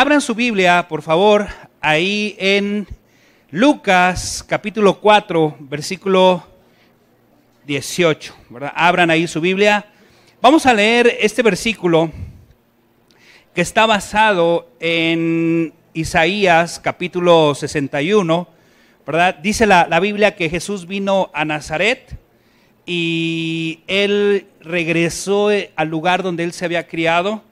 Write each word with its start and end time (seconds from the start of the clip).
Abran 0.00 0.22
su 0.22 0.34
Biblia, 0.34 0.88
por 0.88 1.02
favor, 1.02 1.46
ahí 1.78 2.34
en 2.38 2.88
Lucas 3.50 4.42
capítulo 4.48 4.98
4, 4.98 5.56
versículo 5.60 6.42
18. 7.66 8.34
¿verdad? 8.48 8.72
Abran 8.74 9.10
ahí 9.10 9.28
su 9.28 9.42
Biblia. 9.42 9.84
Vamos 10.40 10.64
a 10.64 10.72
leer 10.72 11.18
este 11.20 11.42
versículo 11.42 12.10
que 13.54 13.60
está 13.60 13.84
basado 13.84 14.70
en 14.80 15.74
Isaías 15.92 16.80
capítulo 16.80 17.54
61. 17.54 18.48
¿verdad? 19.06 19.34
Dice 19.34 19.66
la, 19.66 19.86
la 19.86 20.00
Biblia 20.00 20.34
que 20.34 20.48
Jesús 20.48 20.86
vino 20.86 21.30
a 21.34 21.44
Nazaret 21.44 22.18
y 22.86 23.80
él 23.86 24.46
regresó 24.62 25.50
al 25.76 25.88
lugar 25.88 26.22
donde 26.22 26.44
él 26.44 26.54
se 26.54 26.64
había 26.64 26.88
criado 26.88 27.42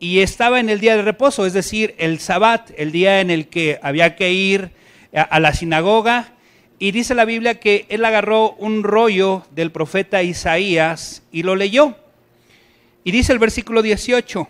y 0.00 0.20
estaba 0.20 0.60
en 0.60 0.68
el 0.68 0.80
día 0.80 0.96
de 0.96 1.02
reposo, 1.02 1.44
es 1.44 1.52
decir, 1.52 1.94
el 1.98 2.20
sabbat, 2.20 2.70
el 2.76 2.92
día 2.92 3.20
en 3.20 3.30
el 3.30 3.48
que 3.48 3.80
había 3.82 4.14
que 4.14 4.32
ir 4.32 4.70
a, 5.12 5.40
la 5.40 5.52
sinagoga. 5.52 6.34
Y 6.78 6.92
dice 6.92 7.16
la 7.16 7.24
Biblia 7.24 7.58
que 7.58 7.86
él 7.88 8.04
agarró 8.04 8.52
un 8.52 8.84
rollo 8.84 9.44
del 9.50 9.72
profeta 9.72 10.22
Isaías 10.22 11.22
y 11.32 11.42
lo 11.42 11.56
leyó. 11.56 11.96
Y 13.02 13.10
dice 13.10 13.32
el 13.32 13.40
versículo 13.40 13.82
18, 13.82 14.48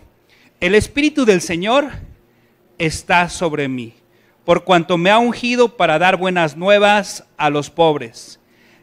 el 0.59 0.75
Espíritu 0.75 1.25
del 1.25 1.41
Señor 1.41 1.89
está 2.77 3.29
sobre 3.29 3.67
mí, 3.67 3.95
por 4.45 4.63
cuanto 4.63 4.97
me 4.97 5.09
ha 5.09 5.17
ungido 5.17 5.77
para 5.77 5.97
dar 5.97 6.17
buenas 6.17 6.55
nuevas 6.55 7.25
a 7.37 7.49
los 7.49 7.71
pobres. 7.71 8.39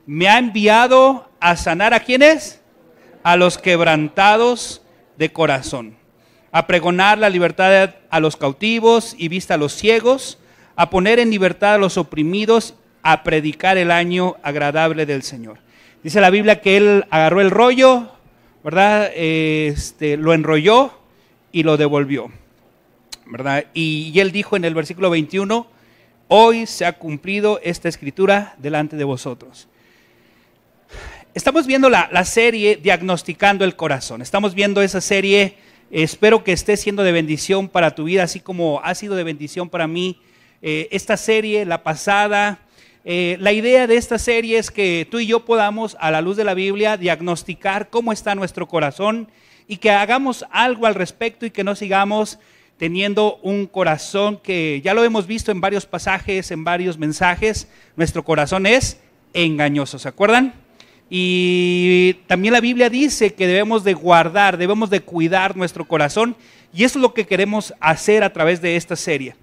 Me 0.07 0.29
ha 0.29 0.39
enviado 0.39 1.31
a 1.39 1.57
sanar 1.57 1.95
a 1.95 2.01
quienes? 2.01 2.61
A 3.23 3.37
los 3.37 3.59
quebrantados 3.59 4.83
de 5.17 5.33
corazón 5.33 5.97
a 6.57 6.67
pregonar 6.67 7.19
la 7.19 7.29
libertad 7.29 7.97
a 8.09 8.19
los 8.19 8.39
cautivos 8.39 9.15
y 9.19 9.29
vista 9.29 9.53
a 9.53 9.57
los 9.59 9.75
ciegos, 9.75 10.39
a 10.75 10.89
poner 10.89 11.19
en 11.19 11.29
libertad 11.29 11.75
a 11.75 11.79
los 11.79 11.99
oprimidos, 11.99 12.73
a 13.03 13.25
predicar 13.25 13.77
el 13.77 13.91
año 13.91 14.37
agradable 14.43 15.05
del 15.05 15.23
Señor. 15.23 15.59
Dice 16.03 16.19
la 16.19 16.31
Biblia 16.31 16.63
que 16.63 16.79
él 16.79 17.05
agarró 17.11 17.43
el 17.43 17.51
rollo, 17.51 18.11
¿verdad? 18.65 19.11
Este, 19.15 20.17
lo 20.17 20.33
enrolló 20.33 20.99
y 21.53 21.63
lo 21.63 21.77
devolvió, 21.77 22.33
¿verdad? 23.27 23.67
Y, 23.75 24.19
él 24.19 24.33
dijo 24.33 24.57
en 24.57 24.65
el 24.65 24.75
versículo 24.75 25.11
21, 25.11 25.67
hoy 26.29 26.65
se 26.65 26.87
ha 26.87 26.95
cumplido 26.95 27.61
esta 27.65 27.91
escritura 27.91 28.55
delante 28.57 28.97
de 28.97 29.05
vosotros. 29.05 29.69
Estamos 31.35 31.67
viendo 31.67 31.91
la, 31.91 32.09
la, 32.11 32.25
serie 32.25 32.77
Diagnosticando 32.77 33.67
el 33.67 33.77
Corazón. 33.77 34.23
Estamos 34.23 34.55
viendo 34.55 34.81
esa 34.81 35.03
serie 35.03 35.66
Espero 35.91 36.43
que 36.43 36.53
esté 36.53 36.77
siendo 36.77 37.05
de 37.05 37.13
bendición 37.13 37.69
para 37.69 37.95
tu 37.95 38.05
vida, 38.05 38.25
así 38.25 38.41
como 38.41 38.81
ha 38.83 38.95
sido 38.97 39.15
de 39.15 39.23
bendición 39.23 39.69
para 39.69 39.87
mí 39.87 40.21
eh, 40.61 40.89
esta 40.91 41.17
serie, 41.17 41.65
la 41.65 41.85
pasada. 41.85 42.59
Eh, 43.05 43.37
la 43.39 43.53
idea 43.53 43.87
de 43.87 43.97
esta 43.97 44.19
serie 44.19 44.59
es 44.59 44.73
que 44.73 45.07
tú 45.09 45.21
y 45.21 45.27
yo 45.27 45.45
podamos, 45.45 45.97
a 46.01 46.11
la 46.11 46.23
luz 46.23 46.37
de 46.37 46.43
la 46.43 46.55
Biblia, 46.55 46.97
diagnosticar 46.97 47.89
cómo 47.89 48.13
está 48.13 48.35
nuestro 48.35 48.67
corazón 48.67 49.29
y 49.69 49.77
que 49.77 49.93
hagamos 49.93 50.45
algo 50.51 50.87
al 50.87 50.97
respecto 50.97 51.47
y 51.47 51.53
que 51.53 51.63
no 51.63 51.77
sigamos 51.77 52.41
teniendo 52.79 53.37
un 53.43 53.67
corazón 53.67 54.41
que 54.43 54.81
ya 54.85 54.93
lo 54.93 55.05
hemos 55.05 55.29
visto 55.29 55.53
en 55.53 55.61
varios 55.61 55.87
pasajes, 55.87 56.51
en 56.51 56.65
varios 56.65 56.99
mensajes, 56.99 57.69
nuestro 57.95 58.25
corazón 58.25 58.67
es 58.67 59.01
engañoso, 59.35 60.01
¿se 60.01 60.09
acuerdan? 60.09 60.66
Y 61.09 62.15
también 62.27 62.53
la 62.53 62.61
Biblia 62.61 62.91
dice 62.91 63.35
que 63.35 63.47
debemos 63.47 63.85
de 63.85 63.95
guardar, 63.95 64.59
debemos 64.59 64.91
de 64.91 65.01
cuidar 65.01 65.57
nuestro 65.57 65.87
corazón. 65.87 66.37
Y 66.75 66.85
eso 66.85 66.99
es 66.99 67.03
lo 67.03 67.15
que 67.15 67.27
queremos 67.27 67.73
hacer 67.81 68.25
a 68.25 68.33
través 68.33 68.61
de 68.61 68.77
esta 68.77 68.97
serie. 68.97 69.35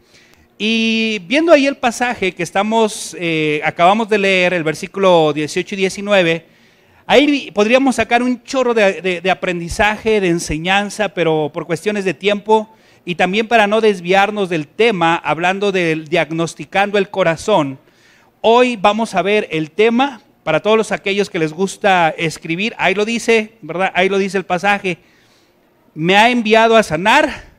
Y 0.57 1.19
viendo 1.25 1.51
ahí 1.51 1.65
el 1.65 1.77
pasaje 1.77 2.33
que 2.33 2.43
estamos, 2.43 3.15
eh, 3.19 3.61
acabamos 3.63 4.07
de 4.09 4.17
leer, 4.17 4.53
el 4.53 4.63
versículo 4.63 5.33
18 5.33 5.75
y 5.75 5.77
19, 5.79 6.45
ahí 7.07 7.51
podríamos 7.51 7.95
sacar 7.95 8.21
un 8.21 8.43
chorro 8.43 8.73
de, 8.73 9.21
de 9.21 9.31
aprendizaje, 9.31 10.21
de 10.21 10.29
enseñanza, 10.29 11.09
pero 11.09 11.49
por 11.53 11.65
cuestiones 11.65 12.05
de 12.05 12.13
tiempo 12.13 12.69
y 13.05 13.15
también 13.15 13.47
para 13.47 13.67
no 13.67 13.81
desviarnos 13.81 14.49
del 14.49 14.67
tema, 14.67 15.15
hablando 15.15 15.71
del 15.71 16.07
diagnosticando 16.07 16.97
el 16.97 17.09
corazón, 17.09 17.79
hoy 18.41 18.77
vamos 18.77 19.15
a 19.15 19.21
ver 19.21 19.47
el 19.51 19.71
tema 19.71 20.21
para 20.43 20.61
todos 20.61 20.77
los 20.77 20.91
aquellos 20.91 21.29
que 21.29 21.39
les 21.39 21.53
gusta 21.53 22.09
escribir, 22.09 22.75
ahí 22.77 22.93
lo 22.93 23.05
dice, 23.05 23.53
¿verdad? 23.61 23.91
Ahí 23.95 24.09
lo 24.09 24.17
dice 24.17 24.37
el 24.37 24.45
pasaje. 24.45 24.97
Me 25.93 26.17
ha 26.17 26.29
enviado 26.29 26.75
a 26.75 26.83
sanar 26.83 27.53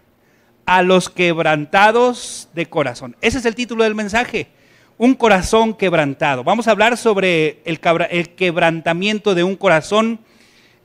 a 0.67 0.83
los 0.83 1.09
quebrantados 1.09 2.49
de 2.55 2.67
corazón. 2.67 3.17
Ese 3.21 3.39
es 3.39 3.45
el 3.45 3.55
título 3.55 3.85
del 3.85 3.95
mensaje. 3.95 4.49
Un 4.97 5.15
corazón 5.15 5.75
quebrantado. 5.75 6.45
Vamos 6.45 6.69
a 6.69 6.71
hablar 6.71 6.97
sobre 6.97 7.61
el, 7.65 7.81
quebrantamiento 7.81 9.35
de 9.35 9.45
un 9.45 9.57
corazón. 9.57 10.21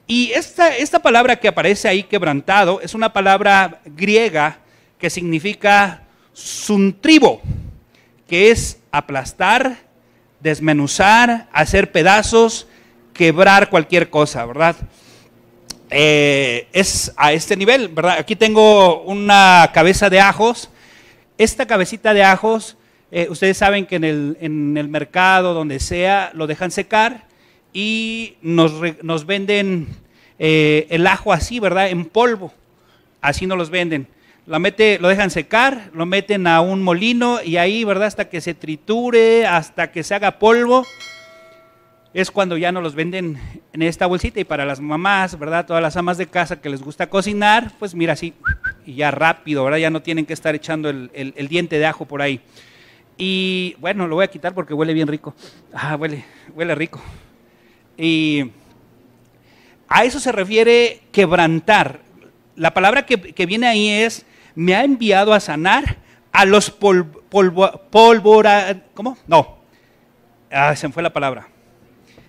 Y 0.08 0.32
esta, 0.32 0.76
esta 0.76 1.00
palabra 1.00 1.36
que 1.36 1.48
aparece 1.48 1.88
ahí, 1.88 2.04
quebrantado, 2.04 2.82
es 2.82 2.94
una 2.94 3.14
palabra 3.14 3.82
griega 3.86 4.60
que 4.98 5.10
significa 5.10 6.04
suntribo, 6.34 7.42
que 8.28 8.52
es 8.52 8.80
aplastar, 8.92 9.89
desmenuzar, 10.40 11.48
hacer 11.52 11.92
pedazos, 11.92 12.68
quebrar 13.14 13.70
cualquier 13.70 14.10
cosa, 14.10 14.46
¿verdad? 14.46 14.76
Eh, 15.90 16.68
es 16.72 17.12
a 17.18 17.34
este 17.34 17.58
nivel, 17.58 17.90
¿verdad? 17.90 18.18
Aquí 18.20 18.36
tengo 18.36 19.02
una 19.04 19.72
cabeza 19.74 20.10
de 20.10 20.20
ajos. 20.20 20.70
Esta 21.38 21.66
cabecita 21.66 22.14
de 22.14 22.24
ajos, 22.24 22.78
eh, 23.12 23.28
ustedes 23.30 23.58
saben 23.58 23.86
que 23.86 23.96
en 23.96 24.04
el, 24.04 24.88
mercado, 24.90 25.54
donde 25.54 25.80
sea, 25.80 26.32
lo 26.34 26.48
dejan 26.48 26.72
secar 26.72 27.26
y 27.74 28.36
nos, 28.42 28.74
nos 29.02 29.26
venden 29.26 29.88
eh, 30.38 30.88
el 30.90 31.08
ajo 31.08 31.34
así, 31.34 31.60
¿verdad? 31.60 31.90
En 31.90 32.06
polvo. 32.06 32.54
Así 33.22 33.46
nos 33.48 33.58
los 33.58 33.70
venden 33.70 34.08
mete, 34.58 34.98
lo 34.98 35.10
dejan 35.10 35.30
secar, 35.30 35.92
lo 35.94 36.08
meten 36.08 36.48
a 36.48 36.62
un 36.62 36.82
molino 36.82 37.40
y 37.44 37.58
ahí, 37.58 37.84
¿verdad? 37.84 38.08
Hasta 38.08 38.30
que 38.30 38.42
se 38.42 38.56
triture, 38.56 39.46
hasta 39.46 39.92
que 39.92 40.02
se 40.02 40.16
haga 40.16 40.40
polvo, 40.40 40.88
es 42.16 42.32
cuando 42.32 42.58
ya 42.58 42.72
no 42.72 42.82
los 42.82 42.96
venden 42.96 43.38
en 43.72 43.82
esta 43.84 44.08
bolsita 44.08 44.40
y 44.40 44.46
para 44.46 44.66
las 44.66 44.80
mamás, 44.80 45.38
¿verdad? 45.38 45.68
Todas 45.68 45.84
las 45.84 45.96
amas 45.98 46.18
de 46.18 46.26
casa 46.26 46.60
que 46.60 46.70
les 46.70 46.82
gusta 46.82 47.08
cocinar, 47.08 47.74
pues 47.78 47.94
mira 47.94 48.14
así, 48.14 48.34
y 48.88 48.96
ya 48.96 49.12
rápido, 49.12 49.64
¿verdad? 49.64 49.78
Ya 49.78 49.92
no 49.92 50.02
tienen 50.02 50.26
que 50.26 50.34
estar 50.34 50.56
echando 50.56 50.90
el, 50.90 51.12
el 51.14 51.48
diente 51.48 51.78
de 51.78 51.86
ajo 51.86 52.06
por 52.06 52.24
ahí. 52.24 52.42
Y 53.22 53.76
bueno, 53.80 54.08
lo 54.08 54.16
voy 54.16 54.24
a 54.24 54.30
quitar 54.30 54.56
porque 54.56 54.74
huele 54.74 54.94
bien 54.94 55.10
rico. 55.10 55.36
Ah, 55.74 55.98
huele, 55.98 56.24
huele 56.56 56.74
rico. 56.74 57.02
Y 57.98 58.50
a 59.90 60.06
eso 60.06 60.22
se 60.22 60.32
refiere 60.32 61.02
quebrantar. 61.12 62.00
La 62.56 62.74
palabra 62.74 63.06
que, 63.06 63.20
que 63.20 63.46
viene 63.46 63.68
ahí 63.68 63.90
es 63.90 64.26
me 64.60 64.76
ha 64.76 64.84
enviado 64.84 65.34
a 65.34 65.40
sanar 65.40 65.96
a 66.34 66.44
los 66.44 66.70
pólvora, 66.70 68.82
¿cómo? 68.94 69.18
No, 69.26 69.60
ah, 70.52 70.76
se 70.76 70.86
me 70.86 70.94
fue 70.94 71.02
la 71.02 71.14
palabra. 71.14 71.48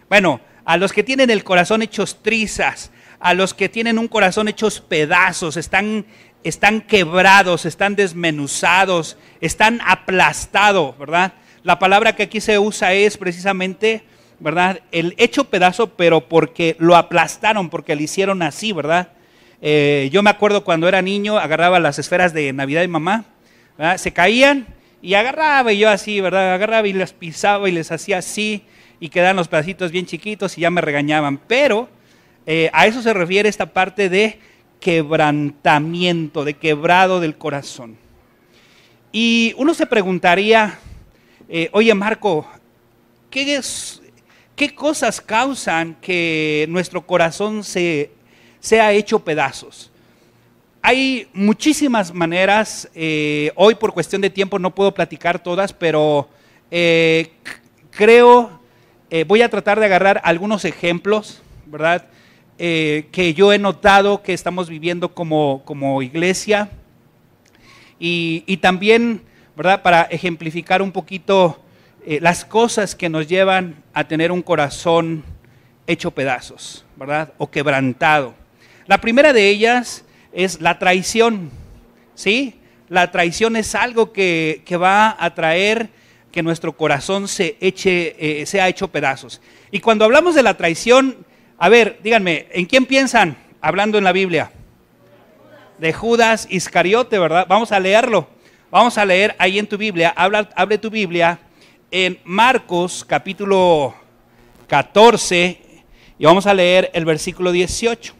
Bueno, 0.08 0.40
a 0.64 0.76
los 0.76 0.92
que 0.92 1.02
tienen 1.02 1.30
el 1.30 1.42
corazón 1.42 1.82
hechos 1.82 2.22
trizas, 2.22 2.92
a 3.18 3.34
los 3.34 3.52
que 3.52 3.68
tienen 3.68 3.98
un 3.98 4.06
corazón 4.06 4.46
hechos 4.46 4.80
pedazos, 4.80 5.56
están, 5.56 6.06
están 6.44 6.82
quebrados, 6.82 7.66
están 7.66 7.96
desmenuzados, 7.96 9.16
están 9.40 9.80
aplastados, 9.84 10.96
¿verdad? 10.98 11.32
La 11.64 11.80
palabra 11.80 12.14
que 12.14 12.22
aquí 12.22 12.40
se 12.40 12.60
usa 12.60 12.92
es 12.92 13.16
precisamente, 13.16 14.04
¿verdad? 14.38 14.82
El 14.92 15.16
hecho 15.18 15.50
pedazo, 15.50 15.96
pero 15.96 16.28
porque 16.28 16.76
lo 16.78 16.94
aplastaron, 16.94 17.70
porque 17.70 17.96
lo 17.96 18.02
hicieron 18.02 18.40
así, 18.42 18.70
¿verdad? 18.70 19.14
Eh, 19.62 20.08
yo 20.12 20.22
me 20.22 20.30
acuerdo 20.30 20.64
cuando 20.64 20.88
era 20.88 21.02
niño, 21.02 21.38
agarraba 21.38 21.80
las 21.80 21.98
esferas 21.98 22.32
de 22.32 22.52
Navidad 22.52 22.80
de 22.80 22.88
mamá, 22.88 23.24
se 23.96 24.12
caían 24.12 24.66
y 25.02 25.14
agarraba 25.14 25.72
y 25.72 25.78
yo 25.78 25.88
así, 25.88 26.20
¿verdad? 26.20 26.54
Agarraba 26.54 26.86
y 26.86 26.92
las 26.92 27.12
pisaba 27.12 27.68
y 27.68 27.72
les 27.72 27.90
hacía 27.90 28.18
así 28.18 28.62
y 29.00 29.08
quedaban 29.08 29.36
los 29.36 29.48
pedacitos 29.48 29.90
bien 29.90 30.06
chiquitos 30.06 30.56
y 30.58 30.62
ya 30.62 30.70
me 30.70 30.80
regañaban. 30.80 31.38
Pero 31.38 31.88
eh, 32.46 32.70
a 32.72 32.86
eso 32.86 33.02
se 33.02 33.12
refiere 33.14 33.48
esta 33.48 33.66
parte 33.66 34.08
de 34.08 34.38
quebrantamiento, 34.80 36.44
de 36.44 36.54
quebrado 36.54 37.20
del 37.20 37.36
corazón. 37.36 37.96
Y 39.12 39.54
uno 39.56 39.74
se 39.74 39.86
preguntaría, 39.86 40.78
eh, 41.48 41.68
oye 41.72 41.94
Marco, 41.94 42.46
¿qué, 43.30 43.60
¿qué 44.54 44.74
cosas 44.74 45.20
causan 45.20 45.96
que 46.00 46.66
nuestro 46.68 47.06
corazón 47.06 47.64
se 47.64 48.10
se 48.60 48.80
ha 48.80 48.92
hecho 48.92 49.18
pedazos. 49.18 49.90
Hay 50.82 51.28
muchísimas 51.34 52.14
maneras, 52.14 52.88
eh, 52.94 53.52
hoy 53.54 53.74
por 53.74 53.92
cuestión 53.92 54.22
de 54.22 54.30
tiempo 54.30 54.58
no 54.58 54.74
puedo 54.74 54.94
platicar 54.94 55.42
todas, 55.42 55.72
pero 55.74 56.28
eh, 56.70 57.32
creo, 57.90 58.60
eh, 59.10 59.24
voy 59.24 59.42
a 59.42 59.50
tratar 59.50 59.78
de 59.78 59.86
agarrar 59.86 60.20
algunos 60.24 60.64
ejemplos, 60.64 61.42
¿verdad? 61.66 62.06
que 62.58 63.32
yo 63.34 63.54
he 63.54 63.58
notado 63.58 64.22
que 64.22 64.34
estamos 64.34 64.68
viviendo 64.68 65.14
como, 65.14 65.62
como 65.64 66.02
iglesia. 66.02 66.68
y, 67.98 68.56
también, 68.58 69.22
¿verdad? 69.56 69.80
Para 69.80 70.02
ejemplificar 70.02 70.82
un 70.82 70.92
poquito 70.92 71.58
las 72.04 72.44
cosas 72.44 72.94
que 72.94 73.08
nos 73.08 73.28
llevan 73.28 73.82
a 73.94 74.06
tener 74.06 74.30
un 74.30 74.42
corazón 74.42 75.24
hecho 75.86 76.10
pedazos, 76.10 76.84
¿verdad? 76.96 77.32
O 77.38 77.50
quebrantado. 77.50 78.34
La 78.90 79.00
primera 79.00 79.32
de 79.32 79.48
ellas 79.48 80.04
es 80.32 80.60
la 80.60 80.80
traición, 80.80 81.52
¿sí? 82.16 82.56
La 82.88 83.12
traición 83.12 83.54
es 83.54 83.76
algo 83.76 84.12
que, 84.12 84.64
va 84.82 85.16
a 85.16 85.32
traer 85.32 85.90
que 86.32 86.42
nuestro 86.42 86.76
corazón 86.76 87.28
se 87.28 87.56
eche, 87.60 88.16
eh, 88.18 88.46
sea 88.46 88.68
hecho 88.68 88.88
pedazos. 88.88 89.40
Y 89.70 89.78
cuando 89.78 90.04
hablamos 90.04 90.34
de 90.34 90.42
la 90.42 90.56
traición, 90.56 91.24
a 91.56 91.68
ver, 91.68 92.00
díganme, 92.02 92.48
¿en 92.50 92.66
quién 92.66 92.84
piensan 92.84 93.36
hablando 93.60 93.96
en 93.96 94.02
la 94.02 94.10
Biblia? 94.10 94.50
De 95.78 95.92
Judas 95.92 96.48
Iscariote, 96.50 97.16
¿verdad? 97.20 97.46
Vamos 97.48 97.70
a 97.70 97.78
leerlo. 97.78 98.26
Vamos 98.72 98.98
a 98.98 99.04
leer 99.04 99.36
ahí 99.38 99.60
en 99.60 99.68
tu 99.68 99.78
Biblia, 99.78 100.12
habla, 100.16 100.50
hable 100.56 100.78
tu 100.78 100.90
Biblia 100.90 101.38
en 101.92 102.18
Marcos 102.24 103.04
capítulo 103.06 103.94
14 104.66 105.60
y 106.18 106.24
vamos 106.24 106.48
a 106.48 106.54
leer 106.54 106.90
el 106.92 107.04
versículo 107.04 107.52
18. 107.52 108.18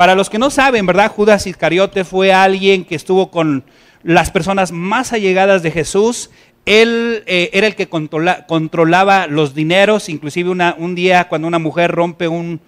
Para 0.00 0.14
los 0.14 0.30
que 0.30 0.38
no 0.38 0.48
saben, 0.48 0.86
¿verdad? 0.86 1.12
Judas 1.12 1.46
Iscariote 1.46 2.04
fue 2.04 2.32
alguien 2.32 2.86
que 2.86 2.94
estuvo 2.94 3.30
con 3.30 3.64
las 4.02 4.30
personas 4.30 4.72
más 4.72 5.12
allegadas 5.12 5.62
de 5.62 5.70
Jesús. 5.70 6.30
Él 6.64 7.22
eh, 7.26 7.50
era 7.52 7.66
el 7.66 7.74
que 7.74 7.86
controlaba 7.86 9.26
los 9.26 9.54
dineros, 9.54 10.08
inclusive 10.08 10.48
un 10.48 10.94
día 10.94 11.28
cuando 11.28 11.48
una 11.48 11.58
mujer 11.58 11.90
rompe 11.90 12.28
un, 12.28 12.62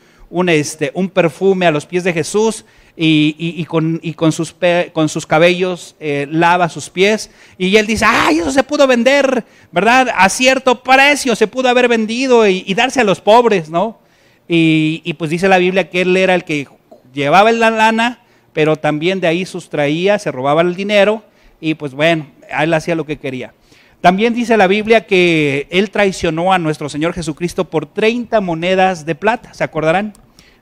este, 0.50 0.90
un 0.93 1.08
perfume 1.08 1.64
a 1.64 1.70
los 1.70 1.87
pies 1.87 2.05
de 2.05 2.12
Jesús, 2.12 2.67
y, 2.96 3.64
con, 3.64 4.02
con, 4.14 4.31
sus, 4.32 4.55
con 4.93 5.08
sus 5.08 5.25
cabellos 5.25 5.96
eh, 6.00 6.26
lava 6.31 6.69
sus 6.69 6.90
pies. 6.90 7.31
Y 7.56 7.75
él 7.76 7.87
dice, 7.87 8.05
ay, 8.06 8.40
eso 8.40 8.52
se 8.52 8.62
pudo 8.62 8.87
vender, 8.87 9.43
¿verdad? 9.70 10.11
A 10.14 10.29
cierto 10.29 10.82
precio 10.82 11.34
se 11.34 11.46
pudo 11.46 11.70
haber 11.70 11.88
vendido 11.88 12.46
y, 12.46 12.75
darse 12.75 13.00
a 13.00 13.05
los 13.05 13.23
pobres, 13.23 13.70
¿no? 13.70 14.00
Y, 14.46 15.14
pues 15.14 15.31
dice 15.31 15.49
la 15.49 15.56
Biblia 15.56 15.88
que 15.88 16.02
él 16.02 16.14
era 16.14 16.34
el 16.34 16.44
que 16.44 16.67
llevaba 17.12 17.53
la 17.53 17.70
lana, 17.70 18.20
pero 18.53 18.76
también 18.76 19.20
de 19.20 19.29
ahí 19.29 19.47
sustraía, 19.47 20.19
se 20.19 20.32
robaba 20.32 20.62
el 20.62 20.75
dinero 20.75 21.23
y 21.61 21.75
pues 21.75 21.94
bueno, 21.94 22.26
él 22.61 22.75
hacía 22.75 22.94
lo 22.94 23.06
que 23.06 23.19
quería. 23.19 23.55
También 24.00 24.35
dice 24.35 24.56
la 24.56 24.67
Biblia 24.67 25.06
que 25.06 25.69
él 25.70 25.91
traicionó 25.91 26.53
a 26.53 26.59
nuestro 26.59 26.88
Señor 26.88 27.12
Jesucristo 27.12 27.70
por 27.70 27.87
30 27.87 28.41
monedas 28.41 29.06
de 29.06 29.14
plata, 29.14 29.55
¿se 29.55 29.62
acordarán 29.62 30.12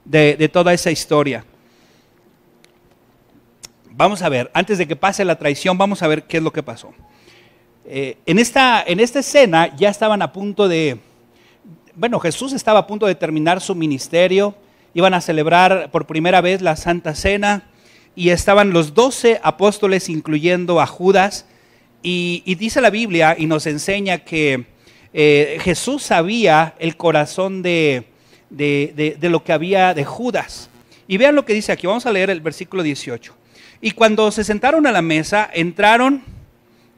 de, 0.04 0.50
toda 0.52 0.74
esa 0.74 0.90
historia? 0.90 1.44
Vamos 3.92 4.20
a 4.20 4.28
ver, 4.28 4.50
antes 4.52 4.76
de 4.76 4.86
que 4.86 4.94
pase 4.94 5.24
la 5.24 5.38
traición, 5.38 5.78
vamos 5.78 6.02
a 6.02 6.08
ver 6.08 6.24
qué 6.24 6.36
es 6.36 6.42
lo 6.42 6.52
que 6.52 6.62
pasó. 6.62 6.92
Eh, 7.86 8.18
en, 8.26 8.38
esta, 8.38 8.84
en 8.86 9.00
esta 9.00 9.20
escena 9.20 9.74
ya 9.74 9.88
estaban 9.88 10.20
a 10.20 10.32
punto 10.32 10.68
de, 10.68 10.98
bueno, 11.94 12.20
Jesús 12.20 12.52
estaba 12.52 12.80
a 12.80 12.86
punto 12.86 13.06
de 13.06 13.14
terminar 13.14 13.62
su 13.62 13.74
ministerio, 13.74 14.54
iban 14.94 15.14
a 15.14 15.20
celebrar 15.20 15.90
por 15.90 16.06
primera 16.06 16.40
vez 16.40 16.62
la 16.62 16.76
Santa 16.76 17.14
Cena 17.14 17.64
y 18.14 18.30
estaban 18.30 18.72
los 18.72 18.94
doce 18.94 19.40
apóstoles, 19.42 20.08
incluyendo 20.08 20.80
a 20.80 20.86
Judas, 20.86 21.46
y, 22.02 22.54
dice 22.54 22.80
la 22.80 22.90
Biblia 22.90 23.36
y 23.38 23.46
nos 23.46 23.66
enseña 23.66 24.18
que 24.18 24.66
eh, 25.12 25.58
Jesús 25.60 26.02
sabía 26.02 26.74
el 26.78 26.96
corazón 26.96 27.62
de, 27.62 28.04
de, 28.48 29.16
de 29.18 29.28
lo 29.28 29.44
que 29.44 29.52
había 29.52 29.94
de 29.94 30.04
Judas. 30.04 30.70
Y 31.06 31.18
vean 31.18 31.34
lo 31.34 31.44
que 31.44 31.54
dice 31.54 31.72
aquí, 31.72 31.86
vamos 31.86 32.06
a 32.06 32.12
leer 32.12 32.30
el 32.30 32.40
versículo 32.40 32.82
18. 32.82 33.34
Y 33.80 33.92
cuando 33.92 34.30
se 34.30 34.44
sentaron 34.44 34.86
a 34.86 34.92
la 34.92 35.02
mesa, 35.02 35.48
entraron, 35.52 36.22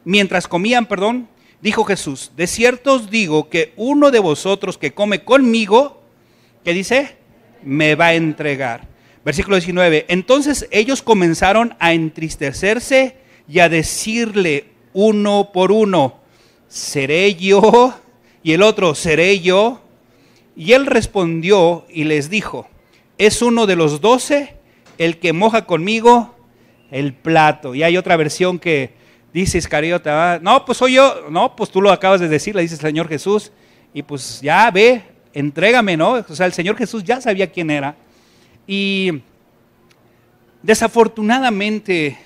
mientras 0.04 0.48
comían, 0.48 0.86
perdón, 0.86 1.28
dijo 1.60 1.84
Jesús, 1.84 2.32
de 2.36 2.46
cierto 2.46 2.94
os 2.94 3.10
digo 3.10 3.48
que 3.48 3.72
uno 3.76 4.10
de 4.10 4.18
vosotros 4.18 4.78
que 4.78 4.92
come 4.92 5.24
conmigo, 5.24 6.02
¿qué 6.64 6.74
dice? 6.74 7.16
Me 7.64 7.94
va 7.94 8.06
a 8.06 8.14
entregar. 8.14 8.88
Versículo 9.24 9.56
19, 9.56 10.06
entonces 10.08 10.66
ellos 10.70 11.02
comenzaron 11.02 11.76
a 11.78 11.92
entristecerse 11.92 13.16
y 13.48 13.60
a 13.60 13.68
decirle 13.68 14.66
uno 14.92 15.50
por 15.52 15.70
uno, 15.70 16.18
¿seré 16.68 17.34
yo? 17.34 17.94
Y 18.42 18.52
el 18.52 18.62
otro, 18.62 18.94
¿seré 18.94 19.38
yo? 19.40 19.80
Y 20.56 20.72
él 20.72 20.86
respondió 20.86 21.86
y 21.88 22.04
les 22.04 22.28
dijo, 22.30 22.68
es 23.18 23.42
uno 23.42 23.66
de 23.66 23.76
los 23.76 24.00
doce 24.00 24.56
el 24.98 25.18
que 25.18 25.32
moja 25.32 25.64
conmigo 25.66 26.34
el 26.90 27.14
plato. 27.14 27.74
Y 27.74 27.82
hay 27.82 27.96
otra 27.96 28.16
versión 28.16 28.58
que 28.58 28.94
dice 29.32 29.58
Iscariota, 29.58 30.38
no, 30.42 30.64
pues 30.64 30.78
soy 30.78 30.94
yo, 30.94 31.28
no, 31.30 31.56
pues 31.56 31.70
tú 31.70 31.80
lo 31.80 31.90
acabas 31.90 32.20
de 32.20 32.28
decir, 32.28 32.54
le 32.54 32.62
dice 32.62 32.74
el 32.74 32.80
Señor 32.80 33.08
Jesús, 33.08 33.52
y 33.94 34.02
pues 34.02 34.40
ya 34.40 34.70
ve, 34.70 35.02
entrégame, 35.32 35.96
¿no? 35.96 36.12
O 36.28 36.34
sea, 36.34 36.46
el 36.46 36.52
Señor 36.52 36.76
Jesús 36.76 37.04
ya 37.04 37.20
sabía 37.20 37.50
quién 37.50 37.70
era. 37.70 37.96
Y 38.66 39.22
desafortunadamente, 40.62 42.18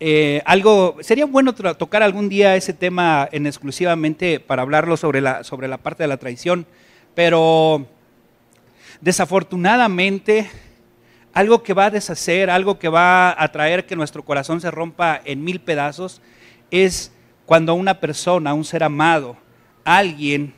eh, 0.00 0.42
algo, 0.44 0.96
sería 1.00 1.26
bueno 1.26 1.54
tocar 1.54 2.02
algún 2.02 2.28
día 2.28 2.56
ese 2.56 2.72
tema 2.72 3.28
en 3.32 3.46
exclusivamente 3.46 4.40
para 4.40 4.62
hablarlo 4.62 4.96
sobre 4.96 5.20
la, 5.20 5.44
sobre 5.44 5.68
la 5.68 5.78
parte 5.78 6.02
de 6.02 6.08
la 6.08 6.16
traición, 6.16 6.66
pero 7.14 7.86
desafortunadamente 9.00 10.50
algo 11.32 11.62
que 11.62 11.74
va 11.74 11.86
a 11.86 11.90
deshacer, 11.90 12.48
algo 12.48 12.78
que 12.78 12.88
va 12.88 13.34
a 13.42 13.48
traer 13.50 13.86
que 13.86 13.96
nuestro 13.96 14.24
corazón 14.24 14.60
se 14.60 14.70
rompa 14.70 15.20
en 15.24 15.42
mil 15.42 15.60
pedazos, 15.60 16.22
es 16.70 17.12
cuando 17.44 17.74
una 17.74 17.98
persona, 18.00 18.54
un 18.54 18.64
ser 18.64 18.84
amado, 18.84 19.36
alguien 19.84 20.54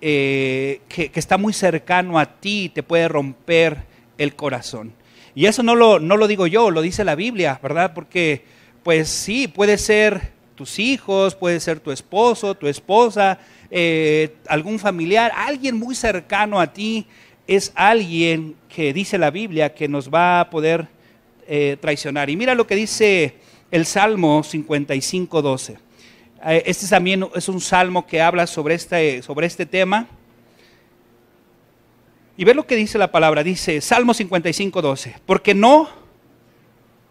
eh, 0.00 0.80
que, 0.88 1.10
está 1.14 1.38
muy 1.38 1.52
cercano 1.52 2.18
a 2.18 2.26
ti, 2.40 2.70
te 2.74 2.82
puede 2.82 3.08
romper 3.08 3.84
el 4.18 4.34
corazón. 4.34 4.92
Y 5.34 5.46
eso 5.46 5.62
no 5.62 5.74
lo, 5.74 5.98
no 5.98 6.16
lo 6.16 6.28
digo 6.28 6.46
yo, 6.46 6.70
lo 6.70 6.82
dice 6.82 7.04
la 7.04 7.14
Biblia, 7.14 7.58
¿verdad? 7.62 7.92
Porque, 7.94 8.44
pues 8.82 9.08
sí, 9.08 9.48
puede 9.48 9.78
ser 9.78 10.32
tus 10.54 10.78
hijos, 10.78 11.34
puede 11.34 11.60
ser 11.60 11.80
tu 11.80 11.92
esposo, 11.92 12.54
tu 12.54 12.66
esposa, 12.66 13.38
eh, 13.70 14.36
algún 14.48 14.78
familiar, 14.78 15.32
alguien 15.34 15.76
muy 15.76 15.94
cercano 15.94 16.60
a 16.60 16.72
ti, 16.72 17.06
es 17.46 17.72
alguien 17.74 18.56
que 18.68 18.92
dice 18.92 19.18
la 19.18 19.30
Biblia 19.30 19.74
que 19.74 19.88
nos 19.88 20.10
va 20.10 20.40
a 20.40 20.50
poder 20.50 20.88
eh, 21.46 21.76
traicionar. 21.80 22.28
Y 22.30 22.36
mira 22.36 22.54
lo 22.54 22.66
que 22.66 22.74
dice 22.74 23.34
el 23.70 23.86
Salmo 23.86 24.42
55, 24.42 25.42
12. 25.42 25.85
Eh, 26.44 26.62
este 26.66 26.86
también 26.86 27.26
es 27.34 27.48
un 27.48 27.60
salmo 27.60 28.06
que 28.06 28.20
habla 28.20 28.46
sobre 28.46 28.74
este, 28.74 29.22
sobre 29.22 29.46
este 29.46 29.66
tema. 29.66 30.06
Y 32.36 32.44
ve 32.44 32.54
lo 32.54 32.66
que 32.66 32.76
dice 32.76 32.98
la 32.98 33.10
palabra. 33.10 33.42
Dice 33.42 33.80
Salmo 33.80 34.12
55, 34.12 34.82
12. 34.82 35.16
Porque 35.24 35.54
no 35.54 35.88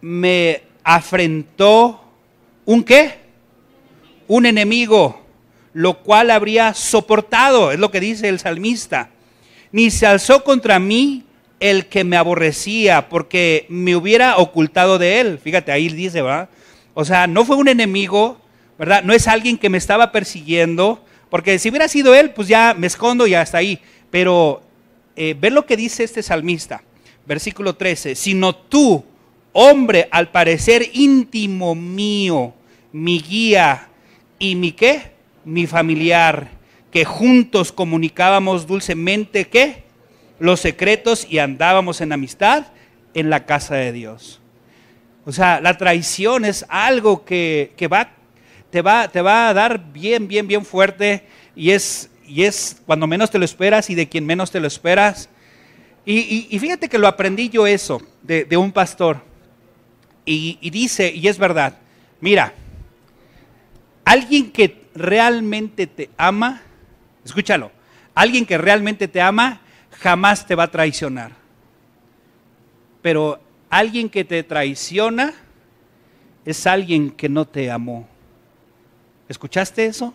me 0.02 0.64
afrentó 0.84 2.04
un 2.66 2.84
qué? 2.84 3.26
Un 4.28 4.46
enemigo, 4.46 5.22
lo 5.74 6.04
cual 6.04 6.32
habría 6.32 6.74
soportado, 6.74 7.72
es 7.72 7.80
lo 7.80 7.92
que 7.92 8.00
dice 8.00 8.30
el 8.30 8.40
salmista 8.40 9.10
ni 9.76 9.92
se 9.92 10.08
alzó 10.08 10.46
contra 10.46 10.80
mí 10.80 11.26
el 11.60 11.88
que 11.88 12.06
me 12.06 12.16
aborrecía, 12.16 13.10
porque 13.10 13.66
me 13.68 13.98
hubiera 13.98 14.38
ocultado 14.38 14.98
de 14.98 15.20
él. 15.20 15.38
Fíjate, 15.38 15.74
ahí 15.74 15.90
dice, 15.90 16.22
¿verdad? 16.22 16.48
O 16.94 17.04
sea, 17.04 17.28
no 17.28 17.44
fue 17.44 17.58
un 17.58 17.68
enemigo, 17.68 18.40
¿verdad? 18.78 19.04
No 19.04 19.14
es 19.14 19.28
alguien 19.28 19.58
que 19.58 19.70
me 19.70 19.78
estaba 19.78 20.12
persiguiendo, 20.12 21.04
porque 21.30 21.60
si 21.60 21.70
hubiera 21.70 21.88
sido 21.88 22.14
él, 22.16 22.32
pues 22.32 22.48
ya 22.48 22.76
me 22.78 22.88
escondo 22.88 23.28
y 23.28 23.34
hasta 23.34 23.58
ahí. 23.58 23.80
Pero 24.10 24.62
eh, 25.16 25.36
ve 25.40 25.50
lo 25.50 25.66
que 25.66 25.78
dice 25.78 26.04
este 26.04 26.24
salmista, 26.24 26.84
versículo 27.26 27.76
13, 27.76 28.16
sino 28.16 28.56
tú, 28.56 29.04
hombre, 29.54 30.08
al 30.12 30.30
parecer 30.30 30.90
íntimo 30.94 31.76
mío, 31.76 32.54
mi 32.92 33.20
guía 33.20 33.90
y 34.40 34.56
mi 34.56 34.72
qué, 34.72 35.14
mi 35.44 35.68
familiar 35.68 36.56
que 36.96 37.04
juntos 37.04 37.74
comunicábamos 37.74 38.68
dulcemente 38.68 39.50
qué? 39.50 39.84
Los 40.40 40.62
secretos 40.62 41.28
y 41.30 41.40
andábamos 41.40 42.00
en 42.00 42.14
amistad 42.14 42.68
en 43.14 43.30
la 43.30 43.46
casa 43.46 43.76
de 43.76 43.92
Dios. 43.92 44.40
O 45.26 45.34
sea, 45.34 45.60
la 45.60 45.78
traición 45.78 46.46
es 46.46 46.66
algo 46.70 47.26
que, 47.26 47.76
va, 47.92 48.15
te, 48.76 48.82
va, 48.82 49.08
te 49.08 49.22
va 49.22 49.48
a 49.48 49.54
dar 49.54 49.94
bien, 49.94 50.28
bien, 50.28 50.46
bien 50.50 50.66
fuerte 50.66 51.24
y 51.56 51.72
es, 51.72 52.10
y 52.28 52.44
es 52.44 52.82
cuando 52.86 53.08
menos 53.08 53.32
te 53.32 53.40
lo 53.40 53.46
esperas 53.46 53.90
y 53.90 53.96
de 53.96 54.10
quien 54.10 54.26
menos 54.26 54.52
te 54.52 54.60
lo 54.60 54.68
esperas. 54.68 55.30
Y, 56.06 56.60
fíjate 56.60 56.90
que 56.90 56.98
lo 56.98 57.08
aprendí 57.08 57.48
yo 57.48 57.66
eso 57.66 58.02
de, 58.22 58.58
un 58.58 58.74
pastor. 58.74 59.22
Y, 60.26 60.58
y 60.60 60.72
dice, 60.72 61.10
y 61.10 61.30
es 61.30 61.38
verdad, 61.38 61.78
mira, 62.20 62.54
alguien 64.04 64.52
que 64.52 64.90
realmente 64.94 65.88
te 65.88 66.10
ama, 66.18 66.62
Escúchalo. 67.24 67.72
Alguien 68.14 68.46
que 68.46 68.58
realmente 68.58 69.08
te 69.08 69.22
ama 69.22 69.62
jamás 69.92 70.46
te 70.46 70.54
va 70.54 70.64
a 70.64 70.72
traicionar. 70.72 71.32
Pero 73.02 73.40
alguien 73.70 74.10
que 74.10 74.26
te 74.26 74.44
traiciona 74.44 75.34
es 76.44 76.68
alguien 76.68 77.10
que 77.10 77.30
no 77.30 77.46
te 77.46 77.72
amó. 77.72 78.06
¿Escuchaste 79.28 79.86
eso? 79.86 80.14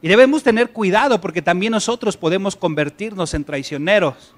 Y 0.00 0.08
debemos 0.08 0.42
tener 0.42 0.70
cuidado 0.70 1.20
porque 1.20 1.42
también 1.42 1.72
nosotros 1.72 2.16
podemos 2.16 2.54
convertirnos 2.54 3.34
en 3.34 3.44
traicioneros. 3.44 4.34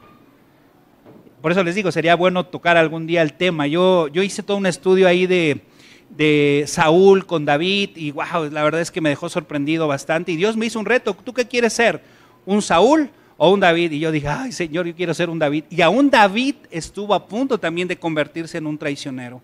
Por 1.43 1.53
eso 1.53 1.63
les 1.63 1.75
digo, 1.75 1.93
sería 1.93 2.17
bueno 2.17 2.47
tocar 2.47 2.77
algún 2.77 3.07
día 3.07 3.23
el 3.23 3.35
tema. 3.35 3.67
Yo, 3.67 4.09
yo 4.09 4.23
hice 4.23 4.43
todo 4.43 4.57
un 4.57 4.67
estudio 4.67 5.07
ahí 5.07 5.27
de, 5.27 5.63
de 6.11 6.65
Saúl 6.67 7.27
con 7.27 7.45
David 7.45 7.91
y 7.95 8.11
wow, 8.11 8.51
la 8.51 8.63
verdad 8.63 8.81
es 8.81 8.91
que 8.91 9.01
me 9.01 9.11
dejó 9.11 9.29
sorprendido 9.29 9.87
bastante. 9.87 10.33
Y 10.33 10.37
Dios 10.37 10.57
me 10.57 10.67
hizo 10.67 10.79
un 10.79 10.87
reto, 10.87 11.15
¿tú 11.15 11.33
qué 11.33 11.47
quieres 11.47 11.75
ser? 11.75 12.03
¿Un 12.47 12.63
Saúl 12.63 13.11
o 13.37 13.51
un 13.53 13.61
David? 13.61 13.93
Y 13.93 14.01
yo 14.01 14.11
dije, 14.11 14.29
ay 14.29 14.53
Señor, 14.53 14.87
yo 14.87 14.95
quiero 14.95 15.15
ser 15.15 15.29
un 15.31 15.39
David. 15.39 15.65
Y 15.71 15.83
aún 15.83 16.11
David 16.11 16.57
estuvo 16.71 17.15
a 17.15 17.27
punto 17.27 17.59
también 17.59 17.87
de 17.87 17.99
convertirse 17.99 18.59
en 18.59 18.67
un 18.67 18.79
traicionero. 18.79 19.41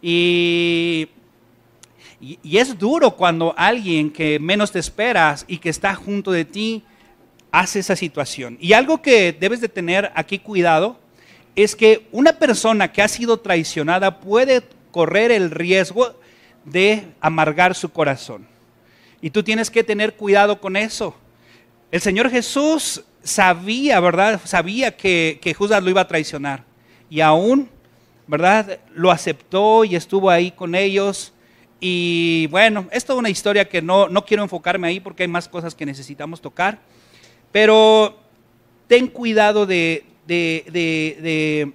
Y, 0.00 1.08
y, 2.22 2.56
es 2.56 2.78
duro 2.78 3.10
cuando 3.16 3.52
alguien 3.56 4.12
que 4.12 4.38
menos 4.38 4.70
te 4.70 4.78
esperas 4.78 5.44
y 5.48 5.58
que 5.58 5.68
está 5.68 5.96
junto 5.96 6.30
de 6.30 6.44
ti 6.44 6.84
hace 7.50 7.80
esa 7.80 7.96
situación. 7.96 8.56
Y 8.60 8.74
algo 8.74 9.02
que 9.02 9.32
debes 9.32 9.60
de 9.60 9.68
tener 9.68 10.12
aquí 10.14 10.38
cuidado 10.38 10.96
es 11.56 11.74
que 11.74 12.06
una 12.12 12.38
persona 12.38 12.92
que 12.92 13.02
ha 13.02 13.08
sido 13.08 13.40
traicionada 13.40 14.20
puede 14.20 14.62
correr 14.92 15.32
el 15.32 15.50
riesgo 15.50 16.14
de 16.64 17.08
amargar 17.20 17.74
su 17.74 17.90
corazón. 17.90 18.46
Y 19.20 19.30
tú 19.30 19.42
tienes 19.42 19.68
que 19.68 19.82
tener 19.82 20.14
cuidado 20.14 20.60
con 20.60 20.76
eso. 20.76 21.16
El 21.90 22.00
Señor 22.00 22.30
Jesús 22.30 23.02
sabía, 23.24 23.98
¿verdad? 23.98 24.40
Sabía 24.44 24.96
que, 24.96 25.40
que 25.42 25.54
Judas 25.54 25.82
lo 25.82 25.90
iba 25.90 26.02
a 26.02 26.08
traicionar. 26.08 26.62
Y 27.10 27.20
aún, 27.20 27.68
¿verdad? 28.28 28.78
Lo 28.94 29.10
aceptó 29.10 29.84
y 29.84 29.96
estuvo 29.96 30.30
ahí 30.30 30.52
con 30.52 30.76
ellos. 30.76 31.32
Y 31.84 32.46
bueno, 32.46 32.86
es 32.92 33.04
toda 33.04 33.18
una 33.18 33.28
historia 33.28 33.68
que 33.68 33.82
no, 33.82 34.08
no 34.08 34.24
quiero 34.24 34.44
enfocarme 34.44 34.86
ahí 34.86 35.00
porque 35.00 35.24
hay 35.24 35.28
más 35.28 35.48
cosas 35.48 35.74
que 35.74 35.84
necesitamos 35.84 36.40
tocar. 36.40 36.78
Pero 37.50 38.20
ten 38.86 39.08
cuidado 39.08 39.66
de, 39.66 40.04
de, 40.24 40.64
de 40.70 41.72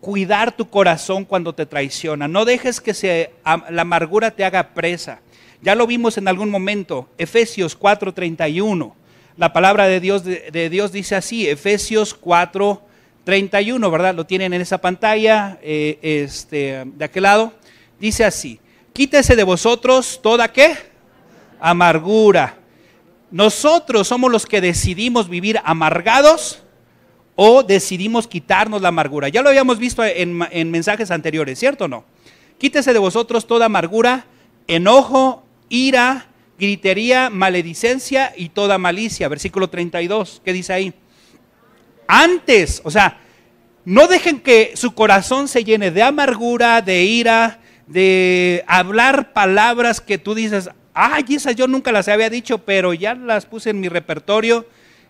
cuidar 0.00 0.56
tu 0.56 0.70
corazón 0.70 1.26
cuando 1.26 1.54
te 1.54 1.66
traiciona. 1.66 2.26
No 2.26 2.46
dejes 2.46 2.80
que 2.80 3.32
la 3.44 3.82
amargura 3.82 4.30
te 4.30 4.46
haga 4.46 4.70
presa. 4.72 5.20
Ya 5.60 5.74
lo 5.74 5.86
vimos 5.86 6.16
en 6.16 6.26
algún 6.26 6.48
momento, 6.48 7.10
Efesios 7.18 7.78
4:31. 7.78 8.94
La 9.36 9.52
palabra 9.52 9.86
de 9.88 10.00
Dios, 10.00 10.24
de, 10.24 10.70
Dios 10.70 10.90
dice 10.90 11.16
así, 11.16 11.46
Efesios 11.46 12.18
4:31, 12.18 13.90
¿verdad? 13.90 14.14
Lo 14.14 14.24
tienen 14.24 14.54
en 14.54 14.62
esa 14.62 14.78
pantalla, 14.78 15.58
eh, 15.62 15.98
este, 16.00 16.84
de 16.86 17.04
aquel 17.04 17.24
lado. 17.24 17.52
Dice 18.00 18.24
así, 18.24 18.58
quítese 18.94 19.36
de 19.36 19.42
vosotros 19.42 20.20
toda 20.22 20.50
qué? 20.50 20.78
Amargura. 21.60 22.56
Nosotros 23.30 24.06
somos 24.08 24.30
los 24.30 24.46
que 24.46 24.60
decidimos 24.60 25.28
vivir 25.28 25.60
amargados 25.64 26.62
o 27.34 27.64
decidimos 27.64 28.28
quitarnos 28.28 28.80
la 28.80 28.88
amargura. 28.88 29.28
Ya 29.28 29.42
lo 29.42 29.48
habíamos 29.48 29.78
visto 29.78 30.04
en, 30.04 30.38
mensajes 30.70 31.10
anteriores, 31.10 31.58
¿cierto 31.58 31.86
o 31.86 31.88
no? 31.88 32.04
Quítese 32.58 32.92
de 32.92 33.00
vosotros 33.00 33.48
toda 33.48 33.66
amargura, 33.66 34.26
enojo, 34.68 35.42
ira, 35.68 36.28
gritería, 36.56 37.28
maledicencia 37.30 38.32
y 38.36 38.50
toda 38.50 38.78
malicia. 38.78 39.28
Versículo 39.28 39.68
32, 39.68 40.40
¿qué 40.44 40.52
dice 40.52 40.72
ahí? 40.72 40.94
Antes, 42.06 42.80
o 42.84 42.90
sea, 42.92 43.18
no 43.84 44.06
dejen 44.06 44.38
que 44.38 44.74
su 44.76 44.94
corazón 44.94 45.48
se 45.48 45.64
llene 45.64 45.90
de 45.90 46.04
amargura, 46.04 46.80
de 46.80 47.02
ira, 47.02 47.60
de 47.86 48.64
hablar 48.66 49.32
palabras 49.32 50.00
que 50.00 50.18
tú 50.18 50.34
dices, 50.34 50.70
ay, 50.94 51.24
esas 51.30 51.56
yo 51.56 51.66
nunca 51.66 51.92
las 51.92 52.08
había 52.08 52.30
dicho, 52.30 52.58
pero 52.58 52.94
ya 52.94 53.14
las 53.14 53.46
puse 53.46 53.70
en 53.70 53.80
mi 53.80 53.88
repertorio 53.88 54.66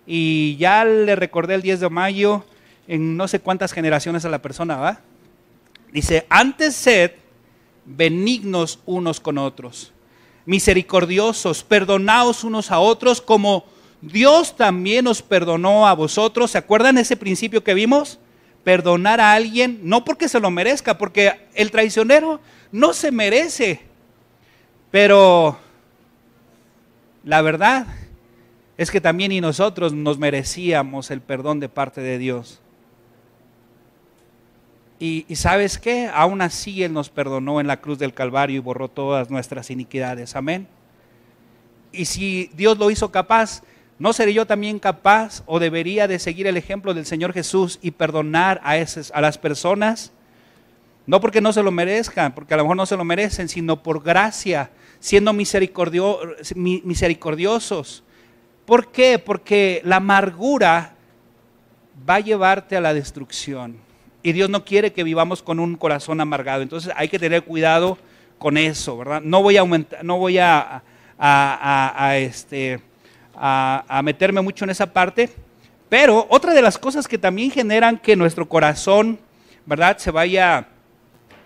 y 0.06 0.56
ya 0.56 0.84
le 0.84 1.16
recordé 1.16 1.54
el 1.54 1.62
10 1.62 1.80
de 1.80 1.90
mayo 1.90 2.44
en 2.88 3.16
no 3.16 3.28
sé 3.28 3.40
cuántas 3.40 3.72
generaciones 3.72 4.24
a 4.24 4.28
la 4.28 4.42
persona, 4.42 4.76
¿va? 4.76 5.00
Dice, 5.92 6.26
antes 6.28 6.74
sed 6.74 7.12
benignos 7.84 8.80
unos 8.86 9.20
con 9.20 9.38
otros, 9.38 9.92
misericordiosos, 10.46 11.62
perdonaos 11.62 12.44
unos 12.44 12.70
a 12.70 12.80
otros 12.80 13.20
como 13.20 13.64
Dios 14.00 14.56
también 14.56 15.06
os 15.06 15.22
perdonó 15.22 15.86
a 15.86 15.94
vosotros. 15.94 16.50
¿Se 16.50 16.58
acuerdan 16.58 16.98
ese 16.98 17.16
principio 17.16 17.64
que 17.64 17.72
vimos? 17.72 18.18
Perdonar 18.62 19.20
a 19.20 19.32
alguien, 19.32 19.80
no 19.82 20.04
porque 20.04 20.28
se 20.28 20.40
lo 20.40 20.50
merezca, 20.50 20.98
porque 20.98 21.48
el 21.54 21.70
traicionero 21.70 22.40
no 22.74 22.92
se 22.92 23.12
merece. 23.12 23.80
Pero 24.90 25.56
la 27.22 27.40
verdad 27.40 27.86
es 28.76 28.90
que 28.90 29.00
también 29.00 29.30
y 29.30 29.40
nosotros 29.40 29.92
nos 29.92 30.18
merecíamos 30.18 31.12
el 31.12 31.20
perdón 31.20 31.60
de 31.60 31.68
parte 31.68 32.00
de 32.00 32.18
Dios. 32.18 32.60
Y, 34.98 35.26
sabes 35.36 35.78
qué, 35.78 36.10
aún 36.12 36.40
así 36.40 36.82
Él 36.82 36.92
nos 36.92 37.10
perdonó 37.10 37.60
en 37.60 37.66
la 37.66 37.80
cruz 37.80 37.98
del 37.98 38.14
Calvario 38.14 38.56
y 38.56 38.60
borró 38.60 38.88
todas 38.88 39.30
nuestras 39.30 39.70
iniquidades. 39.70 40.34
Amén. 40.34 40.66
Y 41.92 42.06
si 42.06 42.50
Dios 42.54 42.78
lo 42.78 42.90
hizo 42.90 43.12
capaz, 43.12 43.62
¿no 43.98 44.12
seré 44.12 44.32
yo 44.32 44.46
también 44.46 44.80
capaz 44.80 45.42
o 45.46 45.60
debería 45.60 46.08
de 46.08 46.18
seguir 46.18 46.46
el 46.46 46.56
ejemplo 46.56 46.94
del 46.94 47.06
Señor 47.06 47.34
Jesús 47.34 47.78
y 47.82 47.92
perdonar 47.92 48.60
a, 48.64 48.78
esas, 48.78 49.12
a 49.14 49.20
las 49.20 49.36
personas? 49.38 50.13
No 51.06 51.20
porque 51.20 51.40
no 51.40 51.52
se 51.52 51.62
lo 51.62 51.70
merezcan, 51.70 52.34
porque 52.34 52.54
a 52.54 52.56
lo 52.56 52.64
mejor 52.64 52.76
no 52.76 52.86
se 52.86 52.96
lo 52.96 53.04
merecen, 53.04 53.48
sino 53.48 53.82
por 53.82 54.02
gracia, 54.02 54.70
siendo 55.00 55.32
misericordiosos 55.32 58.04
¿Por 58.64 58.90
qué? 58.90 59.18
Porque 59.18 59.82
la 59.84 59.96
amargura 59.96 60.94
va 62.08 62.16
a 62.16 62.20
llevarte 62.20 62.76
a 62.76 62.80
la 62.80 62.94
destrucción. 62.94 63.76
Y 64.22 64.32
Dios 64.32 64.48
no 64.48 64.64
quiere 64.64 64.92
que 64.92 65.04
vivamos 65.04 65.42
con 65.42 65.60
un 65.60 65.76
corazón 65.76 66.20
amargado. 66.20 66.62
Entonces 66.62 66.92
hay 66.96 67.08
que 67.08 67.18
tener 67.18 67.44
cuidado 67.44 67.98
con 68.38 68.56
eso, 68.56 68.96
¿verdad? 68.96 69.20
No 69.20 69.42
voy 69.42 69.58
a 69.58 69.60
aumentar, 69.60 70.02
no 70.02 70.16
voy 70.16 70.38
a, 70.38 70.82
este, 72.16 72.80
a, 73.34 74.00
meterme 74.02 74.40
mucho 74.40 74.64
en 74.64 74.70
esa 74.70 74.90
parte. 74.90 75.28
Pero 75.90 76.26
otra 76.30 76.54
de 76.54 76.62
las 76.62 76.78
cosas 76.78 77.06
que 77.06 77.18
también 77.18 77.50
generan 77.50 77.98
que 77.98 78.16
nuestro 78.16 78.48
corazón, 78.48 79.18
¿verdad? 79.66 79.98
Se 79.98 80.10
vaya, 80.10 80.68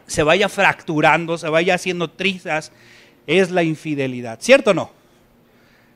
se 0.08 0.24
vaya 0.24 0.48
fracturando, 0.48 1.38
se 1.38 1.48
vaya 1.48 1.74
haciendo 1.74 2.10
trizas, 2.10 2.72
es 3.26 3.50
la 3.50 3.62
infidelidad. 3.62 4.40
¿Cierto 4.40 4.70
o 4.70 4.74
no? 4.74 4.90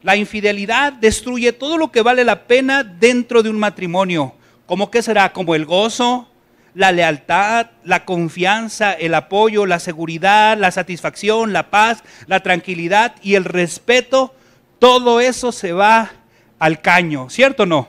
La 0.03 0.17
infidelidad 0.17 0.93
destruye 0.93 1.53
todo 1.53 1.79
lo 1.79 1.91
que 1.91 2.03
vale 2.03 2.25
la 2.25 2.45
pena 2.47 2.85
dentro 2.85 3.43
de 3.43 3.51
un 3.51 3.59
matrimonio. 3.59 4.35
¿Cómo 4.67 4.91
que 4.91 5.03
será? 5.03 5.33
Como 5.33 5.55
el 5.55 5.65
gozo, 5.65 6.29
la 6.75 6.93
lealtad, 6.93 7.71
la 7.85 8.05
confianza, 8.05 8.93
el 8.93 9.15
apoyo, 9.15 9.65
la 9.65 9.79
seguridad, 9.79 10.59
la 10.59 10.71
satisfacción, 10.71 11.53
la 11.53 11.71
paz, 11.71 12.03
la 12.27 12.41
tranquilidad 12.41 13.15
y 13.23 13.35
el 13.35 13.45
respeto. 13.45 14.35
Todo 14.79 15.21
eso 15.21 15.53
se 15.53 15.73
va 15.73 16.11
al 16.59 16.81
caño, 16.81 17.31
¿cierto 17.31 17.63
o 17.63 17.67
no? 17.67 17.89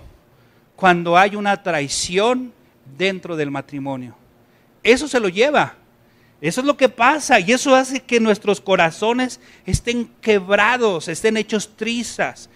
Cuando 0.75 1.17
hay 1.17 1.35
una 1.35 1.63
traición 1.63 2.53
dentro 2.97 3.35
del 3.35 3.51
matrimonio. 3.51 4.15
Eso 4.83 5.07
se 5.07 5.19
lo 5.19 5.29
lleva. 5.29 5.75
Eso 6.43 6.59
es 6.59 6.67
lo 6.67 6.75
que 6.75 6.89
pasa 6.89 7.39
y 7.39 7.53
eso 7.53 7.73
hace 7.73 8.01
que 8.01 8.19
nuestros 8.19 8.59
corazones 8.59 9.39
estén 9.65 10.09
quebrados, 10.19 11.07
estén 11.07 11.37
hechos 11.37 11.77
trizas. 11.77 12.49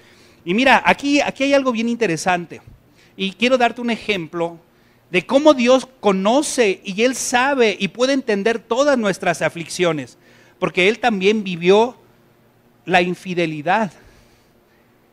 Y 0.44 0.54
mira, 0.54 0.84
aquí, 0.86 1.22
aquí 1.22 1.46
hay 1.46 1.54
algo 1.54 1.72
bien 1.72 1.88
interesante. 1.88 2.62
Y 3.16 3.32
quiero 3.32 3.58
darte 3.58 3.80
un 3.80 3.90
ejemplo 3.90 4.60
de 5.10 5.26
cómo 5.26 5.54
Dios 5.54 5.88
conoce 6.02 6.82
y 6.84 7.04
Él 7.04 7.16
sabe 7.16 7.78
y 7.80 7.88
puede 7.88 8.12
entender 8.12 8.60
todas 8.60 8.98
nuestras 8.98 9.42
aflicciones. 9.42 10.18
Porque 10.60 10.90
Él 10.90 11.00
también 11.00 11.46
vivió 11.46 11.96
la 12.84 13.02
infidelidad. 13.02 13.94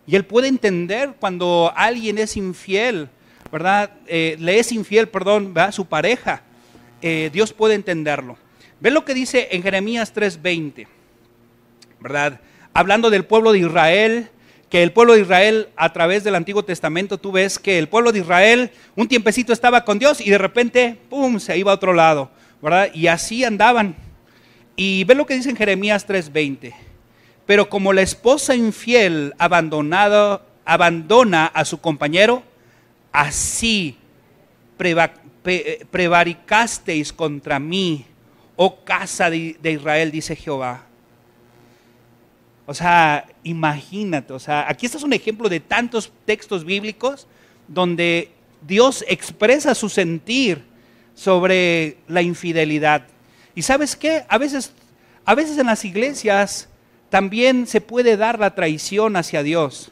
Y 0.04 0.16
Él 0.16 0.24
puede 0.24 0.48
entender 0.48 1.14
cuando 1.20 1.72
alguien 1.76 2.18
es 2.18 2.36
infiel, 2.36 3.08
¿verdad? 3.52 3.92
Eh, 4.08 4.34
le 4.40 4.58
es 4.58 4.72
infiel, 4.72 5.08
perdón, 5.08 5.56
a 5.56 5.70
su 5.70 5.86
pareja. 5.86 6.42
Eh, 7.02 7.30
Dios 7.32 7.52
puede 7.52 7.74
entenderlo. 7.74 8.36
Ve 8.84 8.90
lo 8.90 9.04
que 9.06 9.14
dice 9.14 9.48
en 9.52 9.62
Jeremías 9.62 10.12
3:20, 10.12 10.86
¿verdad? 12.00 12.38
Hablando 12.74 13.08
del 13.08 13.24
pueblo 13.24 13.52
de 13.52 13.60
Israel, 13.60 14.28
que 14.68 14.82
el 14.82 14.92
pueblo 14.92 15.14
de 15.14 15.22
Israel 15.22 15.70
a 15.74 15.90
través 15.94 16.22
del 16.22 16.34
Antiguo 16.34 16.66
Testamento 16.66 17.16
tú 17.16 17.32
ves 17.32 17.58
que 17.58 17.78
el 17.78 17.88
pueblo 17.88 18.12
de 18.12 18.18
Israel 18.18 18.70
un 18.94 19.08
tiempecito 19.08 19.54
estaba 19.54 19.86
con 19.86 19.98
Dios 19.98 20.20
y 20.20 20.28
de 20.28 20.36
repente, 20.36 20.98
¡pum!, 21.08 21.40
se 21.40 21.56
iba 21.56 21.72
a 21.72 21.76
otro 21.76 21.94
lado, 21.94 22.30
¿verdad? 22.60 22.90
Y 22.92 23.06
así 23.06 23.42
andaban. 23.42 23.96
Y 24.76 25.04
ve 25.04 25.14
lo 25.14 25.24
que 25.24 25.36
dice 25.36 25.48
en 25.48 25.56
Jeremías 25.56 26.06
3:20. 26.06 26.74
Pero 27.46 27.70
como 27.70 27.94
la 27.94 28.02
esposa 28.02 28.54
infiel 28.54 29.32
abandonado, 29.38 30.44
abandona 30.66 31.46
a 31.46 31.64
su 31.64 31.80
compañero, 31.80 32.42
así 33.12 33.96
prevaricasteis 35.90 37.14
contra 37.14 37.58
mí 37.58 38.04
oh 38.56 38.84
casa 38.84 39.30
de, 39.30 39.58
Israel, 39.62 40.10
dice 40.10 40.36
Jehová. 40.36 40.82
O 42.66 42.72
sea, 42.72 43.26
imagínate, 43.42 44.32
o 44.32 44.38
sea, 44.38 44.66
aquí 44.68 44.86
este 44.86 44.98
es 44.98 45.04
un 45.04 45.12
ejemplo 45.12 45.48
de 45.48 45.60
tantos 45.60 46.10
textos 46.24 46.64
bíblicos 46.64 47.26
donde 47.68 48.30
Dios 48.66 49.04
expresa 49.06 49.74
su 49.74 49.88
sentir 49.88 50.64
sobre 51.14 51.98
la 52.08 52.22
infidelidad. 52.22 53.06
Y 53.54 53.62
sabes 53.62 53.96
qué? 53.96 54.24
A 54.28 54.38
veces, 54.38 54.72
a 55.26 55.34
veces 55.34 55.58
en 55.58 55.66
las 55.66 55.84
iglesias 55.84 56.68
también 57.10 57.66
se 57.66 57.80
puede 57.80 58.16
dar 58.16 58.38
la 58.38 58.54
traición 58.54 59.16
hacia 59.16 59.42
Dios, 59.42 59.90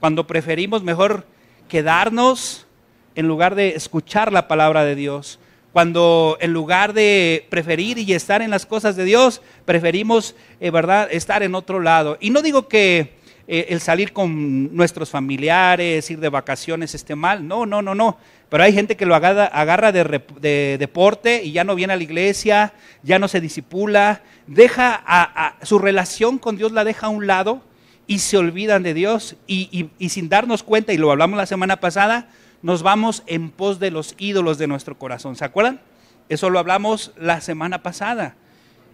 cuando 0.00 0.26
preferimos 0.26 0.82
mejor 0.82 1.26
quedarnos 1.68 2.66
en 3.14 3.28
lugar 3.28 3.54
de 3.54 3.70
escuchar 3.70 4.32
la 4.32 4.48
palabra 4.48 4.84
de 4.84 4.96
Dios 4.96 5.38
cuando 5.74 6.38
en 6.40 6.52
lugar 6.52 6.92
de 6.92 7.46
preferir 7.50 7.98
y 7.98 8.12
estar 8.12 8.42
en 8.42 8.50
las 8.50 8.64
cosas 8.64 8.94
de 8.94 9.02
Dios, 9.02 9.42
preferimos, 9.64 10.36
eh, 10.60 10.70
¿verdad?, 10.70 11.08
estar 11.10 11.42
en 11.42 11.56
otro 11.56 11.80
lado. 11.80 12.16
Y 12.20 12.30
no 12.30 12.42
digo 12.42 12.68
que 12.68 13.14
eh, 13.48 13.66
el 13.70 13.80
salir 13.80 14.12
con 14.12 14.72
nuestros 14.76 15.10
familiares, 15.10 16.08
ir 16.12 16.20
de 16.20 16.28
vacaciones 16.28 16.94
esté 16.94 17.16
mal, 17.16 17.48
no, 17.48 17.66
no, 17.66 17.82
no, 17.82 17.92
no. 17.92 18.18
Pero 18.50 18.62
hay 18.62 18.72
gente 18.72 18.96
que 18.96 19.04
lo 19.04 19.16
agarra, 19.16 19.90
de, 19.90 20.76
deporte 20.78 21.42
y 21.42 21.50
ya 21.50 21.64
no 21.64 21.74
viene 21.74 21.94
a 21.94 21.96
la 21.96 22.04
iglesia, 22.04 22.72
ya 23.02 23.18
no 23.18 23.26
se 23.26 23.40
disipula, 23.40 24.22
deja 24.46 25.02
a, 25.04 25.56
su 25.62 25.80
relación 25.80 26.38
con 26.38 26.56
Dios 26.56 26.70
la 26.70 26.84
deja 26.84 27.08
a 27.08 27.10
un 27.10 27.26
lado 27.26 27.62
y 28.06 28.20
se 28.20 28.36
olvidan 28.36 28.84
de 28.84 28.94
Dios 28.94 29.34
y 29.48 29.90
sin 30.08 30.28
darnos 30.28 30.62
cuenta, 30.62 30.92
y 30.92 30.98
lo 30.98 31.10
hablamos 31.10 31.36
la 31.36 31.46
semana 31.46 31.80
pasada, 31.80 32.28
nos 32.64 32.82
vamos 32.82 33.22
en 33.26 33.50
pos 33.50 33.78
de 33.78 33.90
los 33.90 34.14
ídolos 34.16 34.56
de 34.56 34.66
nuestro 34.66 34.98
corazón. 34.98 35.36
¿Se 35.36 35.44
acuerdan? 35.44 35.82
Eso 36.30 36.48
lo 36.48 36.58
hablamos 36.58 37.12
la 37.18 37.42
semana 37.42 37.82
pasada. 37.82 38.36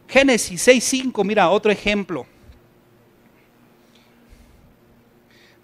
Génesis 0.08 0.66
6.5, 0.66 1.24
mira, 1.24 1.48
otro 1.50 1.70
ejemplo. 1.70 2.26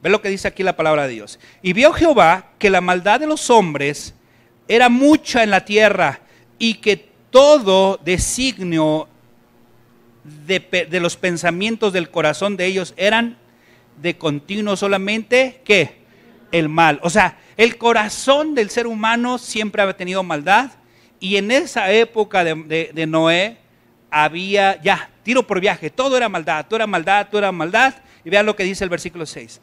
Ve 0.00 0.08
lo 0.08 0.22
que 0.22 0.28
dice 0.28 0.46
aquí 0.46 0.62
la 0.62 0.76
palabra 0.76 1.08
de 1.08 1.14
Dios. 1.14 1.40
Y 1.62 1.72
vio 1.72 1.92
Jehová 1.92 2.52
que 2.60 2.70
la 2.70 2.80
maldad 2.80 3.18
de 3.18 3.26
los 3.26 3.50
hombres 3.50 4.14
era 4.68 4.88
mucha 4.88 5.42
en 5.42 5.50
la 5.50 5.64
tierra 5.64 6.20
y 6.60 6.74
que 6.74 7.08
todo 7.30 7.98
designio 8.04 9.08
de, 10.46 10.86
de 10.88 11.00
los 11.00 11.16
pensamientos 11.16 11.92
del 11.92 12.12
corazón 12.12 12.56
de 12.56 12.66
ellos 12.66 12.94
eran 12.96 13.36
de 14.00 14.16
continuo 14.16 14.76
solamente, 14.76 15.60
¿qué? 15.64 16.02
El 16.52 16.68
mal. 16.68 17.00
O 17.02 17.10
sea, 17.10 17.38
el 17.56 17.78
corazón 17.78 18.54
del 18.54 18.70
ser 18.70 18.86
humano 18.86 19.38
siempre 19.38 19.82
había 19.82 19.96
tenido 19.96 20.22
maldad 20.22 20.72
y 21.20 21.36
en 21.36 21.50
esa 21.50 21.90
época 21.90 22.44
de, 22.44 23.06
Noé 23.08 23.58
había 24.10 24.80
ya 24.82 25.10
tiro 25.22 25.46
por 25.46 25.60
viaje, 25.60 25.90
todo 25.90 26.16
era 26.16 26.28
maldad, 26.28 26.66
todo 26.66 26.76
era 26.76 26.86
maldad, 26.86 27.28
todo 27.28 27.38
era 27.38 27.52
maldad. 27.52 27.94
Y 28.24 28.30
vean 28.30 28.46
lo 28.46 28.56
que 28.56 28.64
dice 28.64 28.84
el 28.84 28.90
versículo 28.90 29.24
6. 29.24 29.60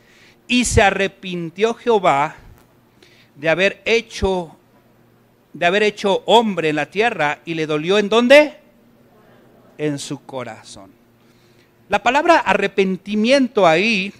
Y 0.47 0.65
se 0.65 0.81
arrepintió 0.81 1.73
Jehová 1.73 2.35
de 3.35 3.49
haber 3.49 3.81
hecho 3.85 4.57
de 5.53 5.65
haber 5.65 5.83
hecho 5.83 6.23
hombre 6.25 6.69
en 6.69 6.75
la 6.75 6.87
tierra 6.87 7.39
y 7.45 7.53
le 7.53 7.67
dolió 7.67 7.99
en 7.99 8.09
dónde? 8.09 8.57
En 9.77 9.99
su 9.99 10.25
corazón. 10.25 10.91
La 11.89 12.01
palabra 12.01 12.39
arrepentimiento 12.39 13.67
ahí 13.67 14.11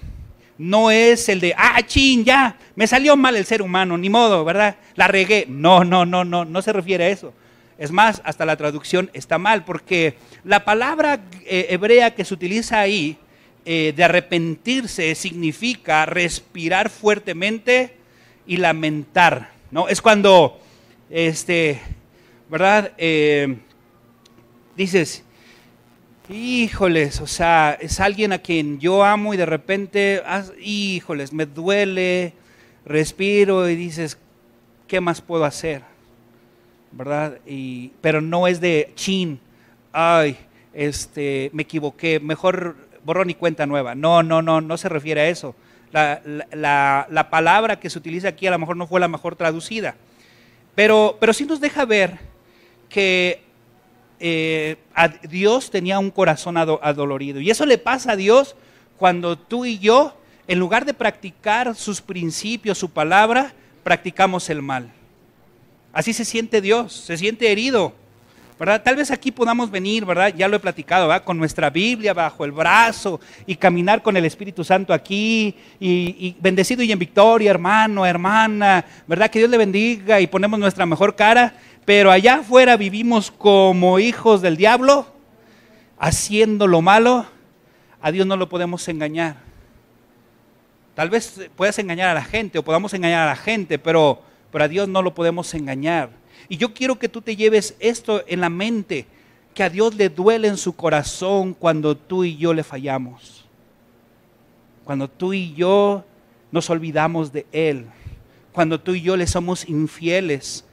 no 0.57 0.91
es 0.91 1.29
el 1.29 1.39
de, 1.39 1.53
ah, 1.57 1.81
chin, 1.85 2.23
ya, 2.23 2.57
me 2.75 2.87
salió 2.87 3.15
mal 3.15 3.35
el 3.35 3.45
ser 3.45 3.61
humano, 3.61 3.97
ni 3.97 4.09
modo, 4.09 4.45
¿verdad? 4.45 4.77
La 4.95 5.07
regué. 5.07 5.45
No, 5.47 5.83
no, 5.83 6.05
no, 6.05 6.23
no, 6.23 6.45
no 6.45 6.61
se 6.61 6.73
refiere 6.73 7.05
a 7.05 7.09
eso. 7.09 7.33
Es 7.77 7.91
más, 7.91 8.21
hasta 8.23 8.45
la 8.45 8.55
traducción 8.55 9.09
está 9.13 9.37
mal, 9.37 9.65
porque 9.65 10.15
la 10.43 10.63
palabra 10.63 11.19
eh, 11.45 11.67
hebrea 11.69 12.13
que 12.13 12.23
se 12.23 12.33
utiliza 12.33 12.79
ahí 12.79 13.17
eh, 13.65 13.93
de 13.95 14.03
arrepentirse 14.03 15.15
significa 15.15 16.05
respirar 16.05 16.89
fuertemente 16.89 17.95
y 18.45 18.57
lamentar, 18.57 19.51
¿no? 19.71 19.87
Es 19.87 20.01
cuando, 20.01 20.59
este, 21.09 21.81
¿verdad? 22.49 22.91
Eh, 22.97 23.57
dices, 24.75 25.23
híjoles, 26.29 27.21
o 27.21 27.27
sea, 27.27 27.77
es 27.79 27.99
alguien 27.99 28.31
a 28.31 28.39
quien 28.39 28.79
yo 28.79 29.03
amo 29.03 29.33
y 29.33 29.37
de 29.37 29.45
repente, 29.45 30.21
híjoles, 30.61 31.33
me 31.33 31.45
duele, 31.45 32.33
respiro 32.85 33.69
y 33.69 33.75
dices, 33.75 34.17
¿qué 34.87 35.01
más 35.01 35.21
puedo 35.21 35.45
hacer? 35.45 35.81
¿Verdad? 36.91 37.39
Y, 37.45 37.91
pero 38.01 38.21
no 38.21 38.47
es 38.47 38.61
de 38.61 38.91
chin, 38.95 39.39
ay, 39.91 40.37
este, 40.73 41.49
me 41.53 41.63
equivoqué, 41.63 42.19
mejor 42.19 42.75
borrón 43.03 43.29
y 43.29 43.35
cuenta 43.35 43.65
nueva. 43.65 43.95
No, 43.95 44.23
no, 44.23 44.41
no, 44.41 44.61
no 44.61 44.77
se 44.77 44.89
refiere 44.89 45.21
a 45.21 45.29
eso. 45.29 45.55
La, 45.91 46.21
la, 46.51 47.07
la, 47.09 47.29
palabra 47.29 47.79
que 47.79 47.89
se 47.89 47.99
utiliza 47.99 48.29
aquí 48.29 48.47
a 48.47 48.51
lo 48.51 48.57
mejor 48.57 48.75
no 48.77 48.87
fue 48.87 48.99
la 48.99 49.07
mejor 49.07 49.35
traducida. 49.35 49.95
Pero, 50.73 51.17
pero 51.19 51.33
sí 51.33 51.45
nos 51.45 51.61
deja 51.61 51.85
ver 51.85 52.17
que 52.89 53.41
eh, 54.25 54.77
Dios 55.29 55.69
tenía 55.69 55.99
un 55.99 56.09
corazón 56.09 56.55
adolorido. 56.55 57.41
Y 57.41 57.49
eso 57.49 57.65
le 57.65 57.77
pasa 57.77 58.13
a 58.13 58.15
Dios 58.15 58.55
cuando 58.97 59.37
tú 59.37 59.65
y 59.65 59.79
yo, 59.79 60.15
en 60.47 60.59
lugar 60.59 60.85
de 60.85 60.93
practicar 60.93 61.75
sus 61.75 61.99
principios, 61.99 62.77
su 62.77 62.89
palabra, 62.89 63.53
practicamos 63.83 64.49
el 64.49 64.61
mal. 64.61 64.89
Así 65.91 66.13
se 66.13 66.23
siente 66.23 66.61
Dios, 66.61 66.93
se 66.93 67.17
siente 67.17 67.51
herido. 67.51 67.93
¿verdad? 68.57 68.81
Tal 68.81 68.95
vez 68.95 69.11
aquí 69.11 69.29
podamos 69.29 69.69
venir, 69.69 70.05
¿verdad? 70.05 70.33
Ya 70.33 70.47
lo 70.47 70.55
he 70.55 70.59
platicado, 70.59 71.09
¿verdad? 71.09 71.25
Con 71.25 71.37
nuestra 71.37 71.69
Biblia 71.69 72.13
bajo 72.13 72.45
el 72.45 72.53
brazo 72.53 73.19
y 73.45 73.57
caminar 73.57 74.01
con 74.01 74.15
el 74.15 74.23
Espíritu 74.23 74.63
Santo 74.63 74.93
aquí 74.93 75.53
y, 75.81 76.15
y, 76.17 76.37
bendecido 76.39 76.81
y 76.81 76.91
en 76.91 76.99
victoria, 76.99 77.51
hermano, 77.51 78.05
hermana, 78.05 78.85
¿verdad? 79.05 79.29
Que 79.29 79.39
Dios 79.39 79.51
le 79.51 79.57
bendiga 79.57 80.21
y 80.21 80.27
ponemos 80.27 80.57
nuestra 80.57 80.85
mejor 80.85 81.13
cara 81.13 81.55
pero 81.85 82.11
allá 82.11 82.35
afuera 82.35 82.77
vivimos 82.77 83.31
como 83.31 83.99
hijos 83.99 84.41
del 84.41 84.57
diablo, 84.57 85.07
haciendo 85.99 86.67
lo 86.67 86.81
malo, 86.81 87.25
a 88.01 88.11
Dios 88.11 88.25
no 88.25 88.37
lo 88.37 88.49
podemos 88.49 88.87
engañar. 88.87 89.37
Tal 90.95 91.09
vez 91.09 91.49
puedas 91.55 91.79
engañar 91.79 92.09
a 92.09 92.13
la 92.13 92.23
gente 92.23 92.59
o 92.59 92.63
podamos 92.63 92.93
engañar 92.93 93.27
a 93.27 93.31
la 93.31 93.35
gente, 93.35 93.79
pero, 93.79 94.21
pero 94.51 94.63
a 94.63 94.67
Dios 94.67 94.87
no 94.87 95.01
lo 95.01 95.13
podemos 95.13 95.53
engañar. 95.53 96.09
Y 96.47 96.57
yo 96.57 96.73
quiero 96.73 96.99
que 96.99 97.09
tú 97.09 97.21
te 97.21 97.35
lleves 97.35 97.75
esto 97.79 98.23
en 98.27 98.41
la 98.41 98.49
mente, 98.49 99.05
que 99.53 99.63
a 99.63 99.69
Dios 99.69 99.95
le 99.95 100.09
duele 100.09 100.47
en 100.47 100.57
su 100.57 100.75
corazón 100.75 101.53
cuando 101.53 101.97
tú 101.97 102.23
y 102.23 102.37
yo 102.37 102.53
le 102.53 102.63
fallamos. 102.63 103.45
Cuando 104.83 105.09
tú 105.09 105.33
y 105.33 105.53
yo 105.53 106.03
nos 106.51 106.69
olvidamos 106.69 107.31
de 107.31 107.45
Él. 107.51 107.85
Cuando 108.51 108.79
tú 108.79 108.93
y 108.93 109.01
yo 109.01 109.17
le 109.17 109.25
somos 109.25 109.67
infieles 109.67 110.65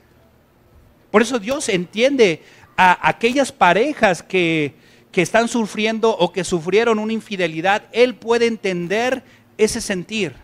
por 1.11 1.23
eso 1.23 1.39
Dios 1.39 1.69
entiende 1.69 2.43
a 2.77 3.09
aquellas 3.09 3.53
parejas 3.53 4.23
que, 4.23 4.75
están 5.13 5.49
sufriendo 5.49 6.17
o 6.17 6.33
que 6.33 6.45
sufrieron 6.45 6.99
una 6.99 7.13
infidelidad. 7.13 7.83
Él 7.93 8.15
puede 8.15 8.47
entender 8.47 9.23
ese 9.59 9.83
sentir. 9.83 10.35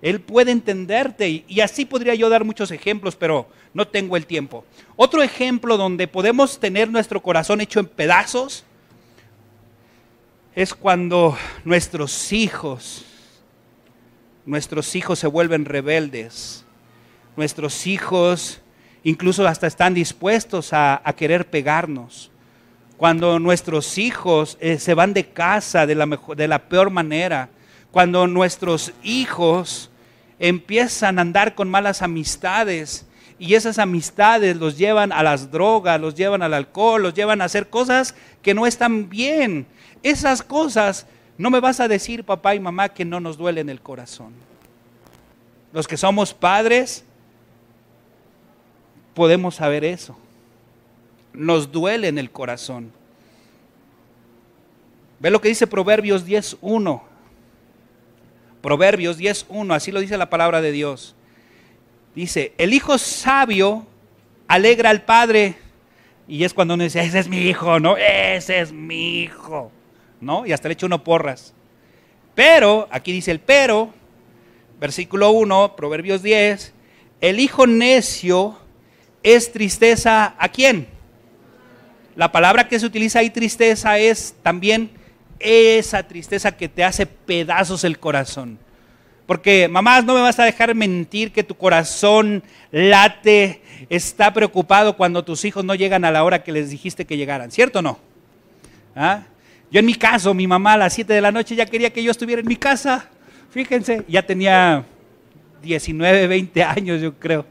Él 0.00 0.20
puede 0.20 0.50
entenderte 0.50 1.44
y, 1.46 1.60
así 1.60 1.84
podría 1.84 2.14
yo 2.14 2.30
dar 2.30 2.44
muchos 2.44 2.70
ejemplos, 2.70 3.16
pero 3.16 3.48
no 3.74 3.86
tengo 3.86 4.16
el 4.16 4.24
tiempo. 4.24 4.64
Otro 4.96 5.22
ejemplo 5.22 5.76
donde 5.76 6.08
podemos 6.08 6.58
tener 6.58 6.90
nuestro 6.90 7.20
corazón 7.20 7.60
hecho 7.60 7.80
en 7.80 7.86
pedazos 7.86 8.64
es 10.54 10.72
cuando 10.72 11.36
nuestros 11.64 12.32
hijos, 12.32 13.04
nuestros 14.46 14.94
hijos 14.94 15.18
se 15.18 15.26
vuelven 15.26 15.66
rebeldes, 15.66 16.64
nuestros 17.36 17.86
hijos 17.86 18.62
incluso 19.04 19.46
hasta 19.46 19.66
están 19.66 19.94
dispuestos 19.94 20.72
a, 20.72 21.00
querer 21.16 21.48
pegarnos. 21.48 22.30
Cuando 22.96 23.38
nuestros 23.38 23.98
hijos 23.98 24.56
eh, 24.60 24.78
se 24.78 24.94
van 24.94 25.12
de 25.12 25.26
casa 25.26 25.86
de 25.86 25.94
la, 25.94 26.06
de 26.36 26.48
la 26.48 26.58
peor 26.58 26.90
manera, 26.90 27.50
cuando 27.90 28.26
nuestros 28.26 28.92
hijos 29.02 29.90
empiezan 30.38 31.18
a 31.18 31.22
andar 31.22 31.54
con 31.54 31.70
malas 31.70 32.02
amistades 32.02 33.06
y 33.38 33.54
esas 33.54 33.78
amistades 33.78 34.56
los 34.56 34.78
llevan 34.78 35.12
a 35.12 35.22
las 35.22 35.50
drogas, 35.50 36.00
los 36.00 36.14
llevan 36.14 36.42
al 36.42 36.54
alcohol, 36.54 37.02
los 37.02 37.14
llevan 37.14 37.42
a 37.42 37.44
hacer 37.44 37.68
cosas 37.68 38.14
que 38.42 38.54
no 38.54 38.66
están 38.66 39.08
bien. 39.08 39.66
Esas 40.02 40.42
cosas 40.42 41.06
no 41.36 41.50
me 41.50 41.60
vas 41.60 41.80
a 41.80 41.88
decir, 41.88 42.24
papá 42.24 42.54
y 42.54 42.60
mamá, 42.60 42.88
que 42.88 43.04
no 43.04 43.20
nos 43.20 43.36
duelen 43.36 43.68
el 43.68 43.80
corazón. 43.80 44.32
Los 45.72 45.88
que 45.88 45.96
somos 45.96 46.32
padres, 46.32 47.04
podemos 49.14 49.56
saber 49.56 49.84
eso. 49.84 50.16
Nos 51.32 51.72
duele 51.72 52.08
en 52.08 52.18
el 52.18 52.30
corazón. 52.30 52.92
Ve 55.20 55.30
lo 55.30 55.40
que 55.40 55.48
dice 55.48 55.66
Proverbios 55.66 56.26
10.1. 56.26 57.00
Proverbios 58.60 59.18
10.1, 59.18 59.74
así 59.74 59.92
lo 59.92 60.00
dice 60.00 60.16
la 60.16 60.30
palabra 60.30 60.60
de 60.60 60.72
Dios. 60.72 61.14
Dice, 62.14 62.52
el 62.58 62.72
hijo 62.72 62.98
sabio 62.98 63.86
alegra 64.48 64.90
al 64.90 65.02
padre, 65.02 65.56
Y 66.26 66.44
es 66.44 66.54
cuando 66.54 66.74
uno 66.74 66.84
dice, 66.84 67.00
ese 67.00 67.18
es 67.18 67.28
mi 67.28 67.38
hijo, 67.38 67.78
¿no? 67.80 67.98
Ese 67.98 68.60
es 68.60 68.72
mi 68.72 69.20
hijo, 69.20 69.70
¿no? 70.22 70.46
Y 70.46 70.52
hasta 70.52 70.68
le 70.68 70.72
echa 70.72 70.86
uno 70.86 71.04
porras. 71.04 71.52
Pero, 72.34 72.88
aquí 72.90 73.12
dice 73.12 73.30
el 73.30 73.40
pero, 73.40 73.92
versículo 74.80 75.30
1, 75.32 75.76
Proverbios 75.76 76.22
10, 76.22 76.72
el 77.20 77.40
hijo 77.40 77.66
necio 77.66 78.56
es 79.24 79.50
tristeza 79.50 80.34
a 80.38 80.48
quién? 80.48 80.86
La 82.14 82.30
palabra 82.30 82.68
que 82.68 82.78
se 82.78 82.86
utiliza 82.86 83.18
ahí 83.18 83.30
tristeza 83.30 83.98
es 83.98 84.36
también 84.42 84.90
esa 85.40 86.06
tristeza 86.06 86.56
que 86.56 86.68
te 86.68 86.84
hace 86.84 87.06
pedazos 87.06 87.82
el 87.82 87.98
corazón. 87.98 88.58
Porque 89.26 89.66
mamás, 89.68 90.04
no 90.04 90.14
me 90.14 90.20
vas 90.20 90.38
a 90.38 90.44
dejar 90.44 90.74
mentir 90.74 91.32
que 91.32 91.42
tu 91.42 91.56
corazón 91.56 92.42
late, 92.70 93.62
está 93.88 94.32
preocupado 94.32 94.96
cuando 94.96 95.24
tus 95.24 95.44
hijos 95.44 95.64
no 95.64 95.74
llegan 95.74 96.04
a 96.04 96.10
la 96.10 96.22
hora 96.22 96.44
que 96.44 96.52
les 96.52 96.70
dijiste 96.70 97.06
que 97.06 97.16
llegaran, 97.16 97.50
¿cierto 97.50 97.78
o 97.78 97.82
no? 97.82 97.98
¿Ah? 98.94 99.22
Yo 99.70 99.80
en 99.80 99.86
mi 99.86 99.94
caso, 99.94 100.34
mi 100.34 100.46
mamá 100.46 100.74
a 100.74 100.76
las 100.76 100.92
7 100.92 101.12
de 101.12 101.20
la 101.20 101.32
noche 101.32 101.56
ya 101.56 101.66
quería 101.66 101.90
que 101.92 102.02
yo 102.02 102.10
estuviera 102.10 102.40
en 102.40 102.46
mi 102.46 102.56
casa. 102.56 103.08
Fíjense, 103.50 104.04
ya 104.06 104.22
tenía 104.24 104.84
19, 105.62 106.26
20 106.26 106.62
años, 106.62 107.00
yo 107.00 107.14
creo. 107.14 107.46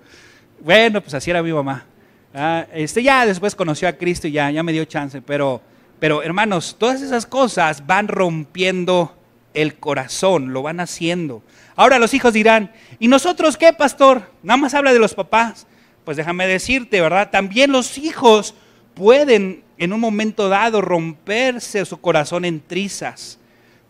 Bueno, 0.59 1.01
pues 1.01 1.13
así 1.13 1.29
era 1.29 1.43
mi 1.43 1.51
mamá. 1.51 1.85
¿Ah? 2.33 2.65
Este 2.73 3.03
ya 3.03 3.25
después 3.25 3.55
conoció 3.55 3.87
a 3.87 3.93
Cristo 3.93 4.27
y 4.27 4.31
ya, 4.31 4.49
ya 4.49 4.63
me 4.63 4.71
dio 4.71 4.85
chance, 4.85 5.21
pero, 5.21 5.61
pero 5.99 6.23
hermanos, 6.23 6.75
todas 6.79 7.01
esas 7.01 7.25
cosas 7.25 7.85
van 7.85 8.07
rompiendo 8.07 9.15
el 9.53 9.75
corazón, 9.75 10.51
lo 10.53 10.63
van 10.63 10.79
haciendo. 10.79 11.43
Ahora 11.75 11.99
los 11.99 12.13
hijos 12.13 12.33
dirán, 12.33 12.71
¿y 12.99 13.07
nosotros 13.07 13.57
qué, 13.57 13.73
pastor? 13.73 14.31
Nada 14.41 14.57
más 14.57 14.73
habla 14.73 14.93
de 14.93 14.99
los 14.99 15.13
papás. 15.13 15.67
Pues 16.05 16.17
déjame 16.17 16.47
decirte, 16.47 16.99
¿verdad? 17.01 17.29
También 17.31 17.71
los 17.71 17.97
hijos 17.97 18.55
pueden 18.93 19.63
en 19.77 19.93
un 19.93 19.99
momento 19.99 20.49
dado 20.49 20.81
romperse 20.81 21.85
su 21.85 21.99
corazón 22.01 22.45
en 22.45 22.61
trizas. 22.61 23.39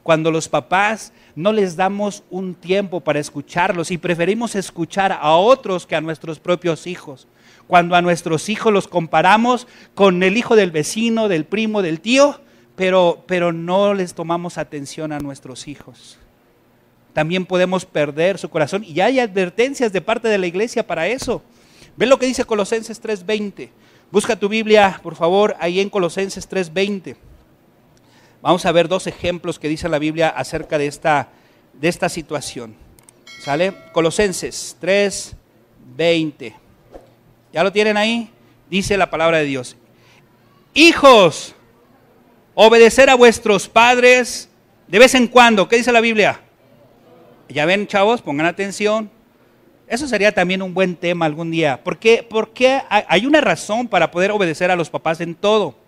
Cuando 0.04 0.32
los 0.32 0.50
papás 0.50 1.14
no 1.36 1.52
les 1.52 1.76
damos 1.76 2.24
un 2.30 2.56
tiempo 2.56 3.00
para 3.00 3.20
escucharlos 3.20 3.92
y 3.92 3.98
preferimos 3.98 4.56
escuchar 4.56 5.12
a 5.12 5.32
otros 5.36 5.86
que 5.88 5.96
a 5.96 6.02
nuestros 6.02 6.40
propios 6.40 6.88
hijos. 6.88 7.28
Cuando 7.68 7.96
a 7.96 8.02
nuestros 8.02 8.50
hijos 8.50 8.74
los 8.74 8.88
comparamos 8.88 9.68
con 9.96 10.22
el 10.22 10.38
hijo 10.38 10.56
del 10.56 10.72
vecino, 10.72 11.28
del 11.28 11.46
primo, 11.46 11.82
del 11.82 12.02
tío, 12.02 12.42
pero, 12.76 13.24
pero 13.28 13.52
no 13.54 13.94
les 13.94 14.14
tomamos 14.14 14.58
atención 14.58 15.12
a 15.12 15.20
nuestros 15.20 15.68
hijos 15.68 16.20
también 17.14 17.46
podemos 17.46 17.86
perder 17.86 18.38
su 18.38 18.50
corazón. 18.50 18.84
Y 18.84 19.00
hay 19.00 19.20
advertencias 19.20 19.94
de 19.94 20.02
parte 20.02 20.28
de 20.28 20.38
la 20.38 20.48
iglesia 20.48 20.86
para 20.86 21.08
eso. 21.08 21.42
Ven 21.96 22.10
lo 22.10 22.18
que 22.18 22.26
dice 22.26 22.44
Colosenses 22.44 23.00
3:20. 23.02 23.70
Busca 24.12 24.36
tu 24.36 24.50
Biblia, 24.50 25.00
por 25.02 25.16
favor, 25.16 25.56
ahí 25.60 25.80
en 25.80 25.90
Colosenses 25.90 26.48
3:20. 26.50 27.16
Vamos 28.44 28.66
a 28.66 28.74
ver 28.74 28.90
dos 28.90 29.08
ejemplos 29.08 29.58
que 29.58 29.70
dice 29.70 29.88
la 29.88 30.00
Biblia 30.00 30.28
acerca 30.28 30.78
de 30.78 30.86
esta, 30.86 31.30
de 31.72 31.88
esta 31.88 32.10
situación. 32.10 32.76
¿Sale? 33.42 33.74
Colosenses 33.94 34.76
3:20. 34.82 36.54
¿Ya 37.54 37.64
lo 37.64 37.72
tienen 37.72 37.96
ahí? 37.96 38.30
Dice 38.70 38.98
la 38.98 39.10
palabra 39.10 39.38
de 39.38 39.46
Dios. 39.46 39.78
Hijos, 40.74 41.56
obedecer 42.54 43.10
a 43.10 43.16
vuestros 43.16 43.70
padres 43.70 44.50
de 44.90 45.00
vez 45.00 45.16
en 45.16 45.28
cuando. 45.28 45.70
¿Qué 45.70 45.78
dice 45.78 45.94
la 45.94 46.02
Biblia? 46.02 46.42
Ya 47.48 47.66
ven, 47.66 47.88
chavos, 47.88 48.22
pongan 48.22 48.48
atención. 48.48 49.10
Eso 49.88 50.06
sería 50.06 50.34
también 50.34 50.62
un 50.62 50.74
buen 50.74 50.98
tema 50.98 51.26
algún 51.28 51.50
día. 51.50 51.82
Porque, 51.82 52.28
porque 52.30 52.82
hay 52.90 53.26
una 53.26 53.40
razón 53.40 53.88
para 53.88 54.12
poder 54.12 54.32
obedecer 54.32 54.70
a 54.70 54.76
los 54.76 54.90
papás 54.90 55.22
en 55.22 55.34
todo. 55.34 55.82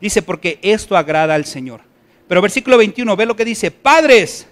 Dice, 0.00 0.22
porque 0.22 0.58
esto 0.62 0.96
agrada 0.96 1.34
al 1.34 1.44
Señor. 1.44 1.80
Pero 2.28 2.42
versículo 2.42 2.76
21, 2.78 3.16
ve 3.16 3.26
lo 3.26 3.36
que 3.36 3.44
dice, 3.44 3.70
padres, 3.70 4.46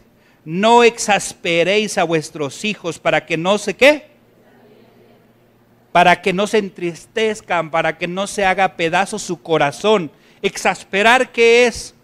no 0.45 0.83
exasperéis 0.83 1.99
a 1.99 2.05
vuestros 2.05 2.65
hijos 2.65 2.99
para 2.99 3.27
que 3.27 3.37
no 3.37 3.59
se 3.59 3.75
qué. 3.75 4.09
Para 5.93 6.21
que 6.21 6.33
no 6.33 6.47
se 6.47 6.59
entristezcan, 6.59 7.71
para 7.71 7.97
que 7.97 8.09
no 8.09 8.27
se 8.27 8.45
haga 8.45 8.77
pedazo 8.77 9.19
su 9.19 9.43
corazón. 9.43 10.11
Exasperar, 10.43 11.33
¿qué 11.33 11.67
es? 11.67 11.95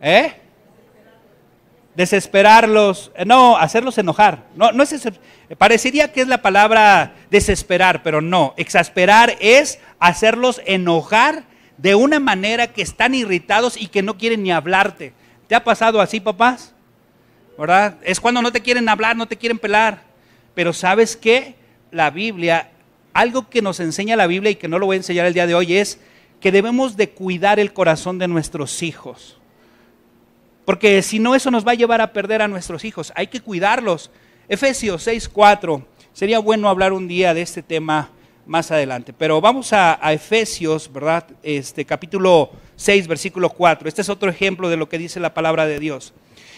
¿Eh? 0.00 0.34
desesperarlos, 1.94 3.12
eh, 3.14 3.24
no, 3.24 3.56
hacerlos 3.56 3.98
enojar. 3.98 4.44
No, 4.56 4.72
no 4.72 4.82
es 4.82 5.08
parecería 5.58 6.12
que 6.12 6.22
es 6.22 6.28
la 6.28 6.42
palabra 6.42 7.14
desesperar, 7.30 8.02
pero 8.02 8.20
no. 8.20 8.54
Exasperar 8.56 9.36
es 9.40 9.78
hacerlos 9.98 10.60
enojar 10.64 11.44
de 11.82 11.96
una 11.96 12.20
manera 12.20 12.68
que 12.68 12.80
están 12.80 13.12
irritados 13.12 13.76
y 13.76 13.88
que 13.88 14.02
no 14.02 14.16
quieren 14.16 14.44
ni 14.44 14.52
hablarte. 14.52 15.12
¿Te 15.48 15.56
ha 15.56 15.64
pasado 15.64 16.00
así, 16.00 16.20
papás? 16.20 16.72
¿Verdad? 17.58 17.96
Es 18.04 18.20
cuando 18.20 18.40
no 18.40 18.52
te 18.52 18.60
quieren 18.60 18.88
hablar, 18.88 19.16
no 19.16 19.26
te 19.26 19.36
quieren 19.36 19.58
pelar. 19.58 20.04
Pero 20.54 20.72
¿sabes 20.72 21.16
qué? 21.16 21.56
La 21.90 22.10
Biblia, 22.10 22.70
algo 23.12 23.50
que 23.50 23.62
nos 23.62 23.80
enseña 23.80 24.14
la 24.14 24.28
Biblia 24.28 24.52
y 24.52 24.54
que 24.54 24.68
no 24.68 24.78
lo 24.78 24.86
voy 24.86 24.94
a 24.94 24.98
enseñar 24.98 25.26
el 25.26 25.34
día 25.34 25.48
de 25.48 25.56
hoy 25.56 25.76
es 25.76 25.98
que 26.40 26.52
debemos 26.52 26.96
de 26.96 27.10
cuidar 27.10 27.58
el 27.58 27.72
corazón 27.72 28.16
de 28.18 28.28
nuestros 28.28 28.82
hijos. 28.84 29.38
Porque 30.64 31.02
si 31.02 31.18
no, 31.18 31.34
eso 31.34 31.50
nos 31.50 31.66
va 31.66 31.72
a 31.72 31.76
llevar 31.76 32.00
a 32.00 32.12
perder 32.12 32.42
a 32.42 32.48
nuestros 32.48 32.84
hijos. 32.84 33.12
Hay 33.16 33.26
que 33.26 33.40
cuidarlos. 33.40 34.12
Efesios 34.48 35.04
6:4. 35.04 35.84
Sería 36.12 36.38
bueno 36.38 36.68
hablar 36.68 36.92
un 36.92 37.08
día 37.08 37.34
de 37.34 37.42
este 37.42 37.62
tema 37.62 38.10
más 38.46 38.70
adelante. 38.70 39.12
Pero 39.12 39.40
vamos 39.40 39.72
a, 39.72 39.98
Efesios, 40.12 40.92
¿verdad? 40.92 41.26
Este 41.42 41.84
capítulo 41.84 42.50
6, 42.76 43.06
versículo 43.06 43.50
4. 43.50 43.88
Este 43.88 44.02
es 44.02 44.08
otro 44.08 44.30
ejemplo 44.30 44.68
de 44.68 44.76
lo 44.76 44.88
que 44.88 44.98
dice 44.98 45.20
la 45.20 45.34
palabra 45.34 45.66
de 45.66 45.78
Dios. 45.78 46.12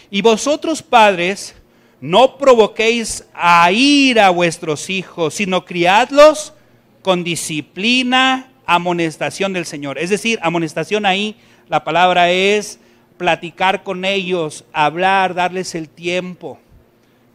Y 0.09 0.21
vosotros, 0.21 0.81
padres, 0.81 1.55
no 2.01 2.37
provoquéis 2.37 3.25
a 3.33 3.71
ir 3.71 4.19
a 4.19 4.29
vuestros 4.29 4.89
hijos, 4.89 5.35
sino 5.35 5.65
criadlos 5.65 6.53
con 7.01 7.23
disciplina, 7.23 8.51
amonestación 8.65 9.53
del 9.53 9.65
Señor. 9.65 9.97
Es 9.97 10.09
decir, 10.09 10.39
amonestación 10.41 11.05
ahí, 11.05 11.35
la 11.67 11.83
palabra 11.83 12.31
es 12.31 12.79
platicar 13.17 13.83
con 13.83 14.05
ellos, 14.05 14.65
hablar, 14.73 15.33
darles 15.33 15.75
el 15.75 15.89
tiempo. 15.89 16.59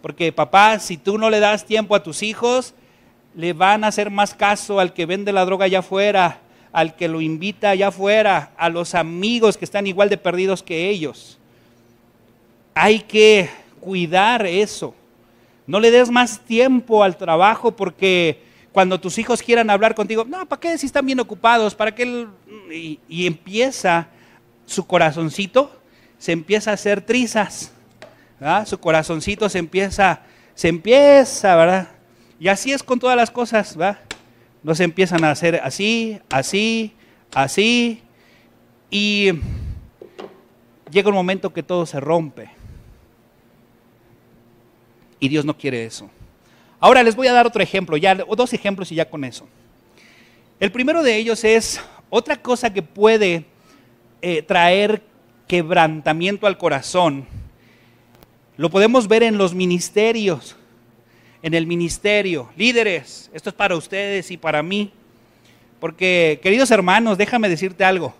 Porque 0.02 0.32
papá, 0.32 0.78
si 0.78 0.96
tú 0.96 1.18
no 1.18 1.30
le 1.30 1.40
das 1.40 1.64
tiempo 1.64 1.94
a 1.94 2.02
tus 2.02 2.22
hijos, 2.22 2.74
le 3.34 3.52
van 3.52 3.84
a 3.84 3.88
hacer 3.88 4.10
más 4.10 4.34
caso 4.34 4.80
al 4.80 4.92
que 4.92 5.06
vende 5.06 5.32
la 5.32 5.44
droga 5.44 5.66
allá 5.66 5.80
afuera, 5.80 6.40
al 6.72 6.96
que 6.96 7.08
lo 7.08 7.20
invita 7.20 7.70
allá 7.70 7.88
afuera, 7.88 8.52
a 8.56 8.68
los 8.68 8.94
amigos 8.94 9.56
que 9.56 9.64
están 9.64 9.86
igual 9.86 10.08
de 10.08 10.16
perdidos 10.16 10.62
que 10.62 10.88
ellos. 10.88 11.38
Hay 12.74 13.00
que 13.00 13.50
cuidar 13.80 14.46
eso. 14.46 14.94
No 15.66 15.80
le 15.80 15.90
des 15.90 16.10
más 16.10 16.40
tiempo 16.40 17.02
al 17.02 17.16
trabajo 17.16 17.72
porque 17.72 18.42
cuando 18.72 19.00
tus 19.00 19.18
hijos 19.18 19.42
quieran 19.42 19.70
hablar 19.70 19.94
contigo, 19.94 20.24
no, 20.24 20.46
¿para 20.46 20.60
qué 20.60 20.78
si 20.78 20.86
están 20.86 21.06
bien 21.06 21.20
ocupados? 21.20 21.74
¿Para 21.74 21.94
qué? 21.94 22.26
Y, 22.72 23.00
y 23.08 23.26
empieza 23.26 24.08
su 24.66 24.86
corazoncito 24.86 25.80
se 26.20 26.32
empieza 26.32 26.70
a 26.70 26.74
hacer 26.74 27.00
trizas, 27.00 27.72
su 28.66 28.78
corazoncito 28.78 29.48
se 29.48 29.58
empieza, 29.58 30.20
se 30.54 30.68
empieza, 30.68 31.56
¿verdad? 31.56 31.88
Y 32.40 32.48
así 32.48 32.72
es 32.72 32.82
con 32.82 32.98
todas 32.98 33.16
las 33.16 33.30
cosas, 33.30 33.76
¿verdad? 33.76 34.00
No 34.62 34.74
se 34.74 34.84
empiezan 34.84 35.22
a 35.24 35.30
hacer 35.30 35.60
así, 35.62 36.18
así, 36.30 36.94
así, 37.34 38.02
y 38.90 39.32
llega 40.90 41.10
un 41.10 41.14
momento 41.14 41.52
que 41.52 41.62
todo 41.62 41.84
se 41.84 42.00
rompe. 42.00 42.48
Y 45.20 45.28
Dios 45.28 45.44
no 45.44 45.56
quiere 45.56 45.84
eso. 45.84 46.08
Ahora 46.80 47.02
les 47.02 47.14
voy 47.14 47.26
a 47.26 47.32
dar 47.34 47.46
otro 47.46 47.62
ejemplo, 47.62 47.98
ya 47.98 48.14
dos 48.14 48.54
ejemplos 48.54 48.90
y 48.90 48.94
ya 48.94 49.08
con 49.08 49.22
eso. 49.24 49.46
El 50.58 50.72
primero 50.72 51.02
de 51.02 51.16
ellos 51.16 51.44
es 51.44 51.78
otra 52.08 52.36
cosa 52.36 52.72
que 52.72 52.82
puede 52.82 53.44
eh, 54.22 54.40
traer 54.40 55.02
quebrantamiento 55.46 56.46
al 56.46 56.56
corazón. 56.56 57.26
Lo 58.56 58.70
podemos 58.70 59.08
ver 59.08 59.22
en 59.22 59.36
los 59.36 59.54
ministerios, 59.54 60.56
en 61.42 61.54
el 61.54 61.66
ministerio. 61.66 62.50
Líderes, 62.56 63.30
esto 63.32 63.50
es 63.50 63.54
para 63.54 63.76
ustedes 63.76 64.30
y 64.30 64.36
para 64.36 64.62
mí. 64.62 64.92
Porque, 65.78 66.40
queridos 66.42 66.70
hermanos, 66.70 67.18
déjame 67.18 67.48
decirte 67.48 67.84
algo. 67.84 68.14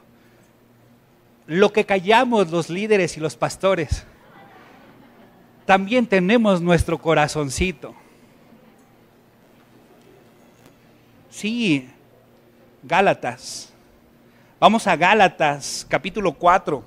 Lo 1.46 1.72
que 1.72 1.84
callamos 1.84 2.50
los 2.50 2.70
líderes 2.70 3.16
y 3.16 3.20
los 3.20 3.36
pastores, 3.36 4.04
también 5.66 6.06
tenemos 6.06 6.60
nuestro 6.60 6.98
corazoncito. 6.98 7.94
Sí, 11.30 11.88
Gálatas 12.82 13.70
Vamos 14.60 14.86
a 14.86 14.94
Gálatas, 14.94 15.86
capítulo 15.88 16.34
4. 16.34 16.84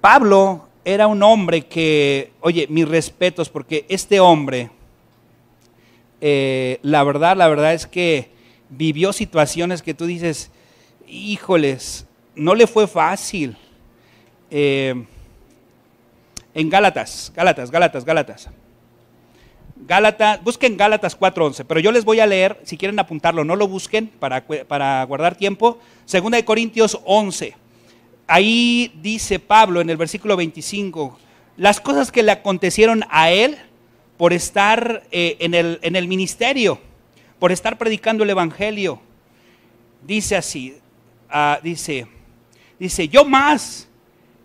Pablo 0.00 0.66
era 0.84 1.06
un 1.06 1.22
hombre 1.22 1.64
que, 1.64 2.32
oye, 2.40 2.66
mis 2.68 2.88
respetos, 2.88 3.48
porque 3.48 3.86
este 3.88 4.18
hombre, 4.18 4.68
eh, 6.20 6.78
la 6.82 7.04
verdad, 7.04 7.36
la 7.36 7.48
verdad 7.48 7.74
es 7.74 7.86
que 7.86 8.30
vivió 8.68 9.12
situaciones 9.12 9.82
que 9.82 9.94
tú 9.94 10.06
dices, 10.06 10.50
híjoles, 11.06 12.06
no 12.34 12.54
le 12.54 12.66
fue 12.66 12.86
fácil. 12.86 13.56
Eh, 14.50 15.04
en 16.54 16.70
Gálatas, 16.70 17.32
Gálatas, 17.34 17.70
Gálatas, 17.70 18.04
Gálatas. 18.04 18.48
Gálatas, 19.86 20.42
busquen 20.42 20.76
Gálatas 20.76 21.18
4.11, 21.18 21.64
pero 21.66 21.78
yo 21.78 21.92
les 21.92 22.04
voy 22.04 22.18
a 22.20 22.26
leer, 22.26 22.60
si 22.64 22.76
quieren 22.76 22.98
apuntarlo, 22.98 23.44
no 23.44 23.54
lo 23.54 23.68
busquen 23.68 24.08
para, 24.08 24.44
para 24.44 25.04
guardar 25.04 25.36
tiempo. 25.36 25.78
Segunda 26.04 26.36
de 26.36 26.44
Corintios 26.44 27.00
11. 27.04 27.54
Ahí 28.26 28.92
dice 29.00 29.38
Pablo 29.38 29.80
en 29.80 29.88
el 29.88 29.96
versículo 29.96 30.36
25, 30.36 31.18
las 31.56 31.80
cosas 31.80 32.12
que 32.12 32.22
le 32.22 32.32
acontecieron 32.32 33.04
a 33.08 33.30
él 33.30 33.56
por 34.18 34.34
estar 34.34 35.04
eh, 35.10 35.36
en, 35.40 35.54
el, 35.54 35.78
en 35.80 35.96
el 35.96 36.06
ministerio, 36.06 36.78
por 37.38 37.52
estar 37.52 37.78
predicando 37.78 38.24
el 38.24 38.30
Evangelio. 38.30 39.00
Dice 40.06 40.36
así, 40.36 40.76
ah, 41.30 41.58
dice, 41.62 42.06
dice, 42.78 43.08
yo 43.08 43.24
más, 43.24 43.88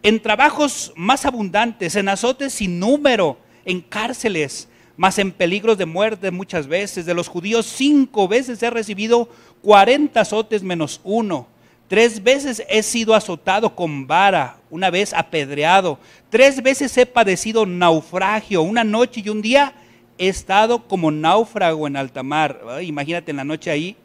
en 0.03 0.21
trabajos 0.21 0.93
más 0.95 1.25
abundantes, 1.25 1.95
en 1.95 2.07
azotes 2.07 2.53
sin 2.53 2.79
número, 2.79 3.37
en 3.65 3.81
cárceles, 3.81 4.69
más 4.95 5.17
en 5.17 5.31
peligros 5.31 5.77
de 5.77 5.87
muerte 5.87 6.29
muchas 6.29 6.67
veces. 6.67 7.05
De 7.05 7.15
los 7.15 7.27
judíos 7.27 7.65
cinco 7.65 8.27
veces 8.27 8.61
he 8.61 8.69
recibido 8.69 9.27
cuarenta 9.61 10.21
azotes 10.21 10.61
menos 10.61 11.01
uno. 11.03 11.47
Tres 11.93 12.23
veces 12.23 12.63
he 12.69 12.81
sido 12.81 13.13
azotado 13.13 13.75
con 13.75 14.07
vara, 14.07 14.57
una 14.71 14.89
vez 14.89 15.13
apedreado. 15.13 15.99
Tres 16.31 16.63
veces 16.63 16.97
he 16.97 17.05
padecido 17.05 17.67
naufragio. 17.67 18.63
Una 18.63 18.83
noche 18.83 19.21
y 19.23 19.29
un 19.29 19.43
día 19.43 19.75
he 20.17 20.27
estado 20.27 20.87
como 20.87 21.11
náufrago 21.11 21.85
en 21.85 21.95
alta 21.95 22.23
mar. 22.23 22.59
imagínate 22.81 23.29
en 23.29 23.37
la 23.37 23.43
noche 23.43 23.69
ahí. 23.69 23.95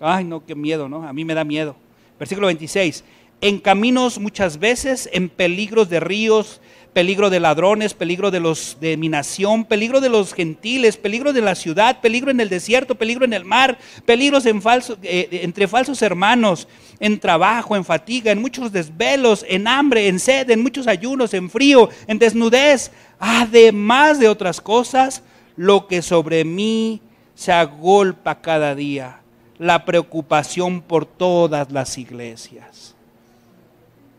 Ay, 0.00 0.24
no, 0.24 0.44
qué 0.44 0.56
miedo, 0.56 0.88
¿no? 0.88 1.06
A 1.06 1.12
mí 1.12 1.24
me 1.24 1.34
da 1.34 1.44
miedo. 1.44 1.76
Versículo 2.18 2.48
26. 2.48 3.04
En 3.40 3.60
caminos 3.60 4.18
muchas 4.18 4.58
veces, 4.58 5.08
en 5.12 5.28
peligros 5.28 5.88
de 5.88 6.00
ríos, 6.00 6.60
peligro 6.96 7.28
de 7.28 7.40
ladrones, 7.40 7.92
peligro 7.92 8.30
de 8.30 8.40
los 8.40 8.78
de 8.80 8.96
mi 8.96 9.10
nación, 9.10 9.66
peligro 9.66 10.00
de 10.00 10.08
los 10.08 10.32
gentiles, 10.32 10.96
peligro 10.96 11.34
de 11.34 11.42
la 11.42 11.54
ciudad, 11.54 12.00
peligro 12.00 12.30
en 12.30 12.40
el 12.40 12.48
desierto, 12.48 12.94
peligro 12.94 13.26
en 13.26 13.34
el 13.34 13.44
mar, 13.44 13.76
peligros 14.06 14.46
en 14.46 14.62
falso, 14.62 14.96
eh, 15.02 15.40
entre 15.42 15.68
falsos 15.68 16.00
hermanos, 16.00 16.66
en 16.98 17.20
trabajo, 17.20 17.76
en 17.76 17.84
fatiga, 17.84 18.32
en 18.32 18.40
muchos 18.40 18.72
desvelos, 18.72 19.44
en 19.46 19.68
hambre, 19.68 20.08
en 20.08 20.18
sed, 20.18 20.48
en 20.48 20.62
muchos 20.62 20.86
ayunos, 20.86 21.34
en 21.34 21.50
frío, 21.50 21.90
en 22.06 22.18
desnudez, 22.18 22.90
además 23.18 24.18
de 24.18 24.30
otras 24.30 24.62
cosas, 24.62 25.22
lo 25.54 25.88
que 25.88 26.00
sobre 26.00 26.46
mí 26.46 27.02
se 27.34 27.52
agolpa 27.52 28.40
cada 28.40 28.74
día, 28.74 29.20
la 29.58 29.84
preocupación 29.84 30.80
por 30.80 31.04
todas 31.04 31.70
las 31.70 31.98
iglesias. 31.98 32.95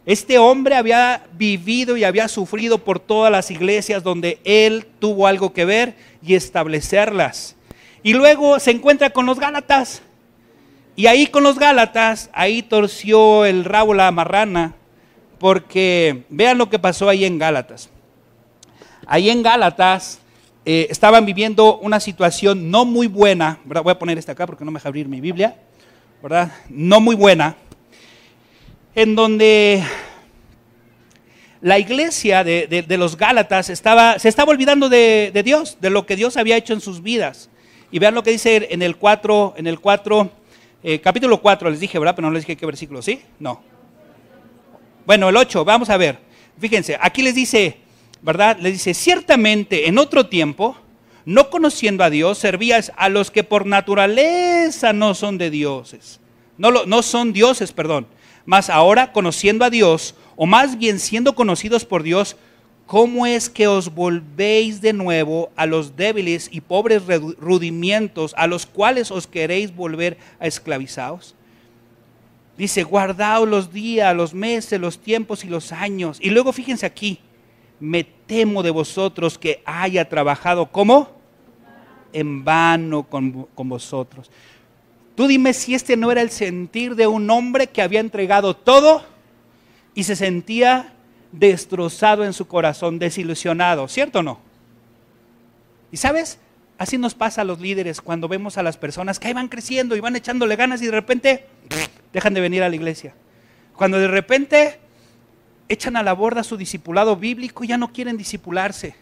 Este 0.07 0.37
hombre 0.37 0.75
había 0.75 1.25
vivido 1.33 1.97
y 1.97 2.05
había 2.05 2.29
sufrido 2.29 2.77
por 2.77 2.97
todas 2.97 3.29
las 3.29 3.51
iglesias 3.51 4.03
donde 4.03 4.39
él 4.45 4.85
tuvo 4.99 5.27
algo 5.27 5.51
que 5.51 5.65
ver 5.65 5.95
y 6.23 6.35
establecerlas. 6.35 7.57
Y 8.03 8.13
luego 8.13 8.57
se 8.61 8.71
encuentra 8.71 9.09
con 9.09 9.25
los 9.25 9.37
Gálatas. 9.37 10.01
Y 10.95 11.07
ahí 11.07 11.27
con 11.27 11.43
los 11.43 11.59
Gálatas, 11.59 12.29
ahí 12.31 12.63
torció 12.63 13.43
el 13.43 13.65
rabo 13.65 13.93
la 13.93 14.09
marrana, 14.11 14.75
porque 15.39 16.23
vean 16.29 16.57
lo 16.57 16.69
que 16.69 16.79
pasó 16.79 17.09
ahí 17.09 17.25
en 17.25 17.37
Gálatas. 17.37 17.89
Ahí 19.07 19.29
en 19.29 19.43
Gálatas 19.43 20.21
eh, 20.63 20.87
estaban 20.89 21.25
viviendo 21.25 21.79
una 21.79 21.99
situación 21.99 22.71
no 22.71 22.85
muy 22.85 23.07
buena, 23.07 23.59
voy 23.65 23.91
a 23.91 23.99
poner 23.99 24.17
esta 24.17 24.31
acá 24.31 24.47
porque 24.47 24.63
no 24.63 24.71
me 24.71 24.79
deja 24.79 24.87
abrir 24.87 25.09
mi 25.09 25.19
Biblia, 25.19 25.57
¿verdad? 26.23 26.53
No 26.69 27.01
muy 27.01 27.15
buena 27.17 27.57
en 28.97 29.13
donde 29.13 29.83
la 31.61 31.77
iglesia 31.77 32.43
de, 32.43 32.83
los 32.97 33.15
Gálatas 33.15 33.69
estaba, 33.69 34.17
se 34.17 34.27
estaba 34.27 34.51
olvidando 34.51 34.89
de, 34.89 35.39
Dios, 35.45 35.77
de 35.79 35.91
lo 35.91 36.07
que 36.07 36.15
Dios 36.15 36.35
había 36.35 36.57
hecho 36.57 36.73
en 36.73 36.81
sus 36.81 37.03
vidas. 37.03 37.51
Y 37.91 37.99
vean 37.99 38.15
lo 38.15 38.23
que 38.23 38.31
dice 38.31 38.69
en 38.71 38.81
el 38.81 38.95
4, 38.97 39.53
en 39.55 39.67
el 39.67 39.79
4, 39.79 40.31
eh, 40.81 40.99
capítulo 40.99 41.39
4, 41.39 41.69
les 41.69 41.79
dije, 41.79 41.99
¿verdad? 41.99 42.15
Pero 42.15 42.27
no 42.27 42.33
les 42.33 42.41
dije 42.41 42.57
qué 42.57 42.65
versículo, 42.65 43.03
¿sí? 43.03 43.21
No. 43.37 43.61
Bueno, 45.05 45.29
el 45.29 45.37
8, 45.37 45.63
vamos 45.63 45.91
a 45.91 45.97
ver. 45.97 46.17
Fíjense, 46.59 46.97
aquí 46.99 47.21
les 47.21 47.35
dice, 47.35 47.77
¿verdad? 48.23 48.57
Les 48.59 48.73
dice, 48.73 48.95
ciertamente 48.95 49.87
en 49.87 49.99
otro 49.99 50.25
tiempo, 50.25 50.75
no 51.23 51.51
conociendo 51.51 52.03
a 52.03 52.09
Dios, 52.09 52.39
servías 52.39 52.91
a 52.97 53.09
los 53.09 53.29
que 53.29 53.43
por 53.43 53.67
naturaleza 53.67 54.91
no 54.91 55.13
son 55.13 55.37
de 55.37 55.51
dioses. 55.51 56.19
No, 56.57 56.71
no 56.71 57.03
son 57.03 57.31
dioses, 57.31 57.71
perdón 57.71 58.07
mas 58.47 58.69
ahora, 58.69 59.11
conociendo 59.11 59.65
a 59.65 59.69
Dios, 59.69 60.15
o 60.37 60.45
más 60.45 60.77
bien 60.77 60.99
siendo 60.99 61.35
conocidos 61.35 61.83
por 61.83 62.01
Dios, 62.01 62.37
¿cómo 62.85 63.25
es 63.25 63.49
que 63.49 63.67
os 63.67 63.93
volvéis 63.93 64.79
de 64.79 64.93
nuevo 64.93 65.51
a 65.57 65.65
los 65.65 65.97
débiles 65.97 66.47
y 66.49 66.61
pobres 66.61 67.03
rudimientos 67.37 68.33
a 68.37 68.47
los 68.47 68.65
cuales 68.65 69.11
os 69.11 69.27
queréis 69.27 69.75
volver 69.75 70.17
a 70.39 70.47
esclavizados? 70.47 71.35
Dice, 72.57 72.83
guardaos 72.83 73.49
los 73.49 73.73
días, 73.73 74.15
los 74.15 74.33
meses, 74.33 74.79
los 74.79 74.97
tiempos 74.97 75.43
y 75.43 75.49
los 75.49 75.73
años. 75.73 76.17
Y 76.21 76.29
luego 76.29 76.53
fíjense 76.53 76.85
aquí, 76.85 77.19
me 77.81 78.05
temo 78.05 78.63
de 78.63 78.71
vosotros 78.71 79.37
que 79.37 79.61
haya 79.65 80.07
trabajado 80.07 80.67
como 80.67 81.11
en 82.13 82.45
vano 82.45 83.03
con, 83.03 83.45
con 83.53 83.67
vosotros. 83.67 84.31
Tú 85.17 85.25
dime 85.25 85.53
si 85.53 85.73
este 85.73 85.97
no 85.97 86.11
era 86.11 86.21
el 86.21 86.29
sentir 86.29 86.93
de 86.93 87.07
un 87.07 87.27
hombre 87.31 87.65
que 87.65 87.81
había 87.81 88.01
entregado 88.01 88.55
todo 88.55 89.03
y 89.95 90.03
se 90.03 90.15
sentía 90.15 90.93
destrozado 91.31 92.23
en 92.23 92.33
su 92.33 92.47
corazón, 92.47 92.99
desilusionado, 92.99 93.87
¿cierto 93.87 94.19
o 94.19 94.21
no? 94.21 94.39
Y 95.91 95.97
sabes, 95.97 96.37
así 96.77 96.99
nos 96.99 97.15
pasa 97.15 97.41
a 97.41 97.45
los 97.45 97.59
líderes 97.59 97.99
cuando 97.99 98.27
vemos 98.27 98.59
a 98.59 98.63
las 98.63 98.77
personas 98.77 99.17
que 99.17 99.27
ahí 99.27 99.33
van 99.33 99.47
creciendo 99.47 99.95
y 99.95 100.01
van 100.01 100.15
echándole 100.15 100.55
ganas 100.55 100.83
y 100.83 100.85
de 100.85 100.91
repente 100.91 101.47
dejan 102.13 102.35
de 102.35 102.41
venir 102.41 102.61
a 102.61 102.69
la 102.69 102.75
iglesia. 102.75 103.15
Cuando 103.75 103.97
de 103.97 104.07
repente 104.07 104.79
echan 105.67 105.97
a 105.97 106.03
la 106.03 106.13
borda 106.13 106.43
su 106.43 106.57
discipulado 106.57 107.15
bíblico 107.15 107.63
y 107.63 107.69
ya 107.69 107.79
no 107.79 107.91
quieren 107.91 108.17
discipularse 108.17 108.93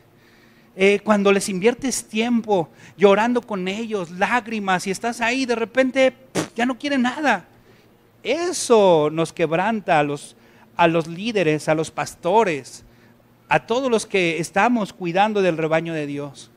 eh, 0.75 0.99
cuando 1.03 1.31
les 1.31 1.47
inviertes 1.47 2.05
tiempo 2.05 2.69
llorando 2.97 3.41
con 3.41 3.67
ellos, 3.67 4.11
lágrimas, 4.11 4.85
y 4.87 4.91
estás 4.91 5.21
ahí, 5.21 5.45
de 5.45 5.55
repente 5.55 6.13
ya 6.55 6.65
no 6.65 6.77
quieren 6.77 7.03
nada. 7.03 7.45
Eso 8.23 9.09
nos 9.11 9.31
quebranta 9.31 9.99
a 9.99 10.03
los, 10.03 10.35
a 10.75 10.87
los 10.87 11.07
líderes, 11.07 11.69
a 11.69 11.75
los 11.75 11.91
pastores, 11.91 12.83
a 13.47 13.65
todos 13.65 13.89
los 13.89 14.05
que 14.05 14.39
estamos 14.39 14.91
cuidando 14.91 15.41
del 15.41 15.57
rebaño 15.57 15.93
de 15.93 16.07
Dios. 16.07 16.51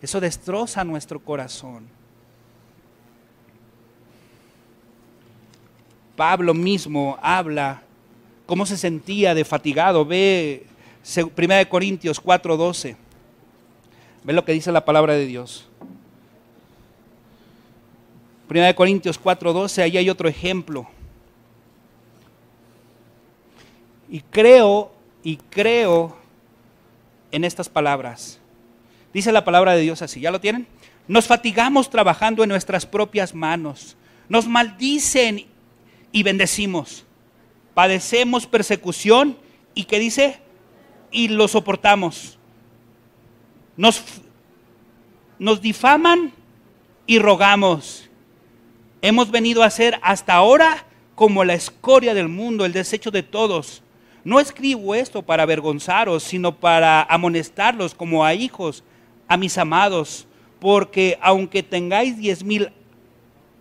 Eso 0.00 0.20
destroza 0.20 0.82
nuestro 0.82 1.20
corazón. 1.20 1.86
Pablo 6.16 6.54
mismo 6.54 7.18
habla 7.22 7.82
cómo 8.46 8.66
se 8.66 8.76
sentía 8.76 9.34
de 9.34 9.44
fatigado. 9.44 10.04
Ve 10.04 10.66
1 11.16 11.68
Corintios 11.68 12.20
4:12. 12.20 12.96
Ve 14.24 14.32
lo 14.32 14.44
que 14.44 14.52
dice 14.52 14.70
la 14.70 14.84
palabra 14.84 15.14
de 15.14 15.26
Dios. 15.26 15.66
Primera 18.46 18.68
de 18.68 18.74
Corintios 18.74 19.18
4:12, 19.18 19.82
ahí 19.82 19.96
hay 19.96 20.10
otro 20.10 20.28
ejemplo. 20.28 20.88
Y 24.08 24.20
creo, 24.20 24.92
y 25.22 25.38
creo 25.38 26.16
en 27.30 27.44
estas 27.44 27.68
palabras. 27.68 28.38
Dice 29.12 29.32
la 29.32 29.44
palabra 29.44 29.74
de 29.74 29.82
Dios 29.82 30.02
así, 30.02 30.20
¿ya 30.20 30.30
lo 30.30 30.40
tienen? 30.40 30.66
Nos 31.08 31.26
fatigamos 31.26 31.90
trabajando 31.90 32.42
en 32.42 32.50
nuestras 32.50 32.86
propias 32.86 33.34
manos. 33.34 33.96
Nos 34.28 34.46
maldicen 34.46 35.46
y 36.12 36.22
bendecimos. 36.22 37.04
Padecemos 37.74 38.46
persecución 38.46 39.36
y 39.74 39.84
¿qué 39.84 39.98
dice? 39.98 40.40
Y 41.10 41.28
lo 41.28 41.48
soportamos 41.48 42.38
nos, 43.76 44.02
nos 45.38 45.60
difaman 45.60 46.32
y 47.06 47.18
rogamos. 47.18 48.08
Hemos 49.00 49.30
venido 49.30 49.62
a 49.62 49.70
ser 49.70 49.98
hasta 50.02 50.34
ahora 50.34 50.86
como 51.14 51.44
la 51.44 51.54
escoria 51.54 52.14
del 52.14 52.28
mundo, 52.28 52.64
el 52.64 52.72
desecho 52.72 53.10
de 53.10 53.22
todos. 53.22 53.82
No 54.24 54.38
escribo 54.38 54.94
esto 54.94 55.22
para 55.22 55.42
avergonzaros, 55.42 56.22
sino 56.22 56.54
para 56.54 57.02
amonestarlos 57.02 57.94
como 57.94 58.24
a 58.24 58.34
hijos, 58.34 58.84
a 59.26 59.36
mis 59.36 59.58
amados, 59.58 60.26
porque 60.60 61.18
aunque 61.20 61.62
tengáis 61.62 62.16
diez 62.16 62.44
mil 62.44 62.70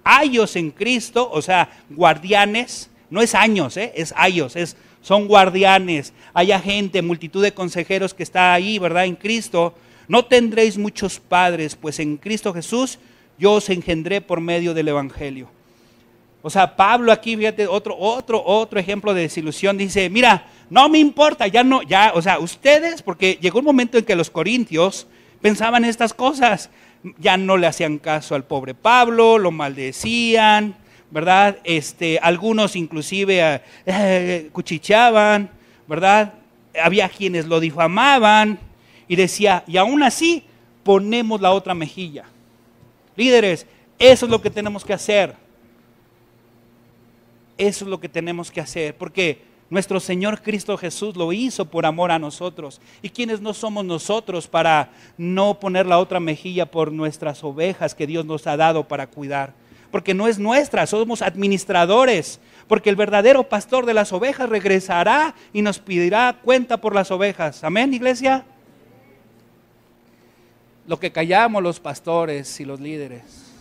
años 0.03 0.55
en 0.55 0.71
Cristo, 0.71 1.29
o 1.31 1.41
sea, 1.41 1.69
guardianes, 1.89 2.91
no 3.09 3.21
es 3.21 3.33
años, 3.33 3.75
¿eh? 3.77 3.91
es 3.95 4.13
años, 4.15 4.55
es, 4.55 4.77
son 5.01 5.27
guardianes. 5.27 6.13
Haya 6.33 6.59
gente, 6.59 7.01
multitud 7.01 7.41
de 7.41 7.53
consejeros 7.53 8.13
que 8.13 8.23
está 8.23 8.53
ahí, 8.53 8.77
¿verdad? 8.77 9.05
En 9.05 9.15
Cristo 9.15 9.73
no 10.11 10.25
tendréis 10.25 10.77
muchos 10.77 11.21
padres, 11.21 11.77
pues 11.77 11.97
en 11.97 12.17
Cristo 12.17 12.53
Jesús 12.53 12.99
yo 13.39 13.53
os 13.53 13.69
engendré 13.69 14.19
por 14.19 14.41
medio 14.41 14.73
del 14.73 14.89
Evangelio. 14.89 15.47
O 16.41 16.49
sea, 16.49 16.75
Pablo 16.75 17.13
aquí, 17.13 17.37
fíjate, 17.37 17.65
otro, 17.65 17.95
otro, 17.97 18.43
otro 18.45 18.77
ejemplo 18.77 19.13
de 19.13 19.21
desilusión, 19.21 19.77
dice, 19.77 20.09
mira, 20.09 20.47
no 20.69 20.89
me 20.89 20.99
importa, 20.99 21.47
ya 21.47 21.63
no, 21.63 21.81
ya, 21.83 22.11
o 22.13 22.21
sea, 22.21 22.39
ustedes, 22.39 23.01
porque 23.01 23.37
llegó 23.39 23.59
un 23.59 23.65
momento 23.65 23.97
en 23.97 24.03
que 24.03 24.17
los 24.17 24.29
corintios 24.29 25.07
pensaban 25.41 25.85
estas 25.85 26.13
cosas, 26.13 26.69
ya 27.17 27.37
no 27.37 27.55
le 27.55 27.67
hacían 27.67 27.97
caso 27.97 28.35
al 28.35 28.43
pobre 28.43 28.73
Pablo, 28.73 29.37
lo 29.37 29.51
maldecían, 29.51 30.75
¿verdad? 31.09 31.59
Este, 31.63 32.19
algunos 32.21 32.75
inclusive 32.75 33.39
eh, 33.39 33.61
eh, 33.85 34.49
cuchicheaban, 34.51 35.49
¿verdad? 35.87 36.33
Había 36.83 37.07
quienes 37.07 37.45
lo 37.45 37.61
difamaban 37.61 38.59
y 39.11 39.17
decía, 39.17 39.65
y 39.67 39.75
aún 39.75 40.03
así 40.03 40.45
ponemos 40.83 41.41
la 41.41 41.51
otra 41.51 41.73
mejilla. 41.73 42.23
Líderes, 43.17 43.67
eso 43.99 44.25
es 44.25 44.31
lo 44.31 44.41
que 44.41 44.49
tenemos 44.49 44.85
que 44.85 44.93
hacer. 44.93 45.35
Eso 47.57 47.83
es 47.83 47.91
lo 47.91 47.99
que 47.99 48.07
tenemos 48.07 48.49
que 48.49 48.61
hacer, 48.61 48.95
porque 48.95 49.41
nuestro 49.69 49.99
Señor 49.99 50.41
Cristo 50.41 50.77
Jesús 50.77 51.17
lo 51.17 51.33
hizo 51.33 51.65
por 51.65 51.85
amor 51.85 52.09
a 52.09 52.19
nosotros. 52.19 52.79
¿Y 53.01 53.09
quienes 53.09 53.41
no 53.41 53.53
somos 53.53 53.83
nosotros 53.83 54.47
para 54.47 54.91
no 55.17 55.59
poner 55.59 55.87
la 55.87 55.99
otra 55.99 56.21
mejilla 56.21 56.71
por 56.71 56.93
nuestras 56.93 57.43
ovejas 57.43 57.93
que 57.93 58.07
Dios 58.07 58.23
nos 58.23 58.47
ha 58.47 58.55
dado 58.55 58.87
para 58.87 59.07
cuidar? 59.07 59.53
Porque 59.91 60.13
no 60.13 60.29
es 60.29 60.39
nuestra, 60.39 60.87
somos 60.87 61.21
administradores. 61.21 62.39
Porque 62.69 62.89
el 62.89 62.95
verdadero 62.95 63.43
pastor 63.43 63.85
de 63.85 63.93
las 63.93 64.13
ovejas 64.13 64.47
regresará 64.47 65.35
y 65.51 65.63
nos 65.63 65.79
pedirá 65.79 66.39
cuenta 66.41 66.77
por 66.77 66.95
las 66.95 67.11
ovejas. 67.11 67.65
Amén, 67.65 67.93
iglesia. 67.93 68.45
Lo 70.87 70.99
que 70.99 71.11
callamos 71.11 71.61
los 71.61 71.79
pastores 71.79 72.59
y 72.59 72.65
los 72.65 72.79
líderes 72.79 73.51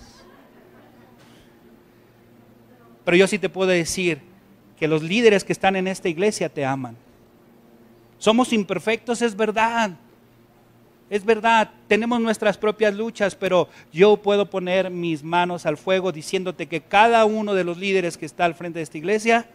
Pero 3.05 3.17
yo 3.17 3.27
sí 3.27 3.39
te 3.39 3.49
puedo 3.49 3.71
decir 3.71 4.21
que 4.79 4.89
los 4.89 5.03
líderes 5.03 5.45
que 5.45 5.53
están 5.53 5.77
en 5.77 5.89
esta 5.89 6.09
iglesia 6.09 6.49
te 6.49 6.65
aman. 6.65 6.97
Somos 8.19 8.53
imperfectos, 8.53 9.21
es 9.21 9.35
verdad. 9.37 9.93
Es 11.09 11.25
verdad, 11.25 11.71
tenemos 11.89 12.21
nuestras 12.21 12.57
propias 12.57 12.95
luchas, 12.95 13.35
pero 13.35 13.69
yo 13.93 14.17
puedo 14.17 14.49
poner 14.49 14.91
mis 14.91 15.25
manos 15.25 15.67
al 15.67 15.77
fuego 15.77 16.13
diciéndote 16.13 16.67
que 16.69 16.83
cada 16.83 17.25
uno 17.25 17.55
de 17.55 17.65
los 17.65 17.79
líderes 17.79 18.17
que 18.17 18.27
está 18.27 18.45
al 18.45 18.55
frente 18.55 18.79
de 18.79 18.85
esta 18.85 18.99
iglesia 18.99 19.51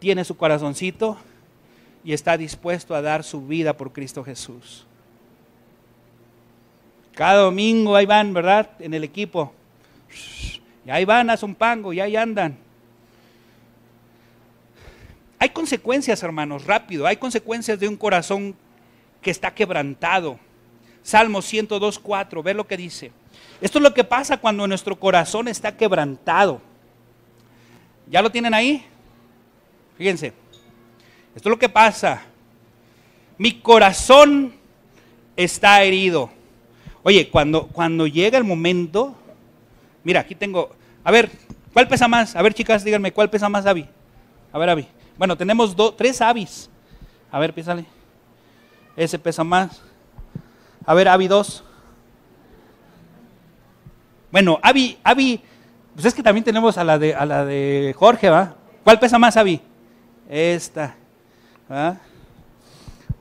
tiene 0.00 0.24
su 0.24 0.36
corazoncito 0.36 1.18
y 2.02 2.14
está 2.14 2.36
dispuesto 2.36 2.96
a 2.96 3.02
dar 3.02 3.22
su 3.22 3.46
vida 3.46 3.76
por 3.76 3.92
Cristo 3.92 4.24
Jesús. 4.24 4.86
Cada 7.20 7.42
domingo 7.42 7.94
ahí 7.96 8.06
van, 8.06 8.32
¿verdad? 8.32 8.70
En 8.78 8.94
el 8.94 9.04
equipo. 9.04 9.52
Y 10.86 10.90
ahí 10.90 11.04
van 11.04 11.28
a 11.28 11.36
Zumpango 11.36 11.92
y 11.92 12.00
ahí 12.00 12.16
andan. 12.16 12.56
Hay 15.38 15.50
consecuencias, 15.50 16.22
hermanos, 16.22 16.64
rápido. 16.64 17.06
Hay 17.06 17.18
consecuencias 17.18 17.78
de 17.78 17.86
un 17.86 17.98
corazón 17.98 18.56
que 19.20 19.30
está 19.30 19.52
quebrantado. 19.52 20.38
Salmo 21.02 21.40
102.4, 21.40 22.42
ve 22.42 22.54
lo 22.54 22.66
que 22.66 22.78
dice. 22.78 23.12
Esto 23.60 23.80
es 23.80 23.82
lo 23.82 23.92
que 23.92 24.04
pasa 24.04 24.38
cuando 24.38 24.66
nuestro 24.66 24.98
corazón 24.98 25.46
está 25.46 25.76
quebrantado. 25.76 26.62
¿Ya 28.08 28.22
lo 28.22 28.32
tienen 28.32 28.54
ahí? 28.54 28.82
Fíjense. 29.98 30.28
Esto 31.36 31.50
es 31.50 31.50
lo 31.50 31.58
que 31.58 31.68
pasa. 31.68 32.22
Mi 33.36 33.60
corazón 33.60 34.54
está 35.36 35.82
herido. 35.82 36.39
Oye, 37.02 37.28
cuando, 37.30 37.68
cuando 37.68 38.06
llega 38.06 38.36
el 38.38 38.44
momento 38.44 39.16
Mira, 40.02 40.20
aquí 40.20 40.34
tengo. 40.34 40.70
A 41.04 41.10
ver, 41.10 41.30
¿cuál 41.72 41.88
pesa 41.88 42.08
más? 42.08 42.36
A 42.36 42.42
ver, 42.42 42.54
chicas, 42.54 42.84
díganme, 42.84 43.12
¿cuál 43.12 43.30
pesa 43.30 43.48
más, 43.48 43.66
Avi? 43.66 43.86
A 44.52 44.58
ver, 44.58 44.70
Avi. 44.70 44.86
Bueno, 45.18 45.36
tenemos 45.36 45.76
tres 45.96 46.20
Avis. 46.20 46.70
A 47.30 47.38
ver, 47.38 47.52
písale. 47.52 47.84
Ese 48.96 49.18
pesa 49.18 49.44
más. 49.44 49.82
A 50.86 50.94
ver, 50.94 51.08
Avi, 51.08 51.28
dos. 51.28 51.62
Bueno, 54.32 54.58
Avi, 54.62 54.98
Avi, 55.02 55.40
pues 55.94 56.06
es 56.06 56.14
que 56.14 56.22
también 56.22 56.44
tenemos 56.44 56.78
a 56.78 56.84
la 56.84 56.98
de, 56.98 57.14
a 57.14 57.26
la 57.26 57.44
de 57.44 57.94
Jorge, 57.98 58.30
¿va? 58.30 58.54
¿Cuál 58.84 58.98
pesa 58.98 59.18
más, 59.18 59.36
Avi? 59.36 59.60
Esta. 60.28 60.96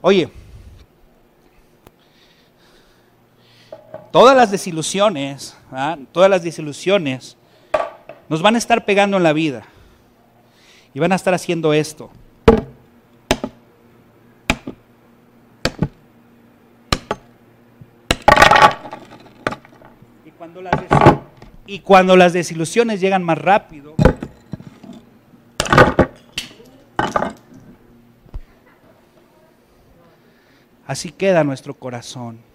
Oye, 0.02 0.30
todas 4.12 4.36
las 4.36 4.52
desilusiones 4.52 5.56
todas 6.12 6.30
las 6.30 6.44
desilusiones, 6.44 7.38
nos 8.28 8.42
van 8.42 8.56
a 8.56 8.58
estar 8.58 8.86
pegando 8.86 9.18
en 9.18 9.24
la 9.24 9.34
vida. 9.34 9.64
Y 10.94 11.00
van 11.00 11.12
a 11.12 11.16
estar 11.16 11.34
haciendo 11.34 11.74
esto. 11.74 12.10
Y 21.68 21.80
cuando 21.82 22.16
las, 22.18 22.34
desilusiones 22.34 23.00
llegan 23.00 23.24
más 23.24 23.38
rápido, 23.38 23.94
así 30.88 31.12
queda 31.12 31.44
nuestro 31.44 31.76
corazón. 31.76 32.49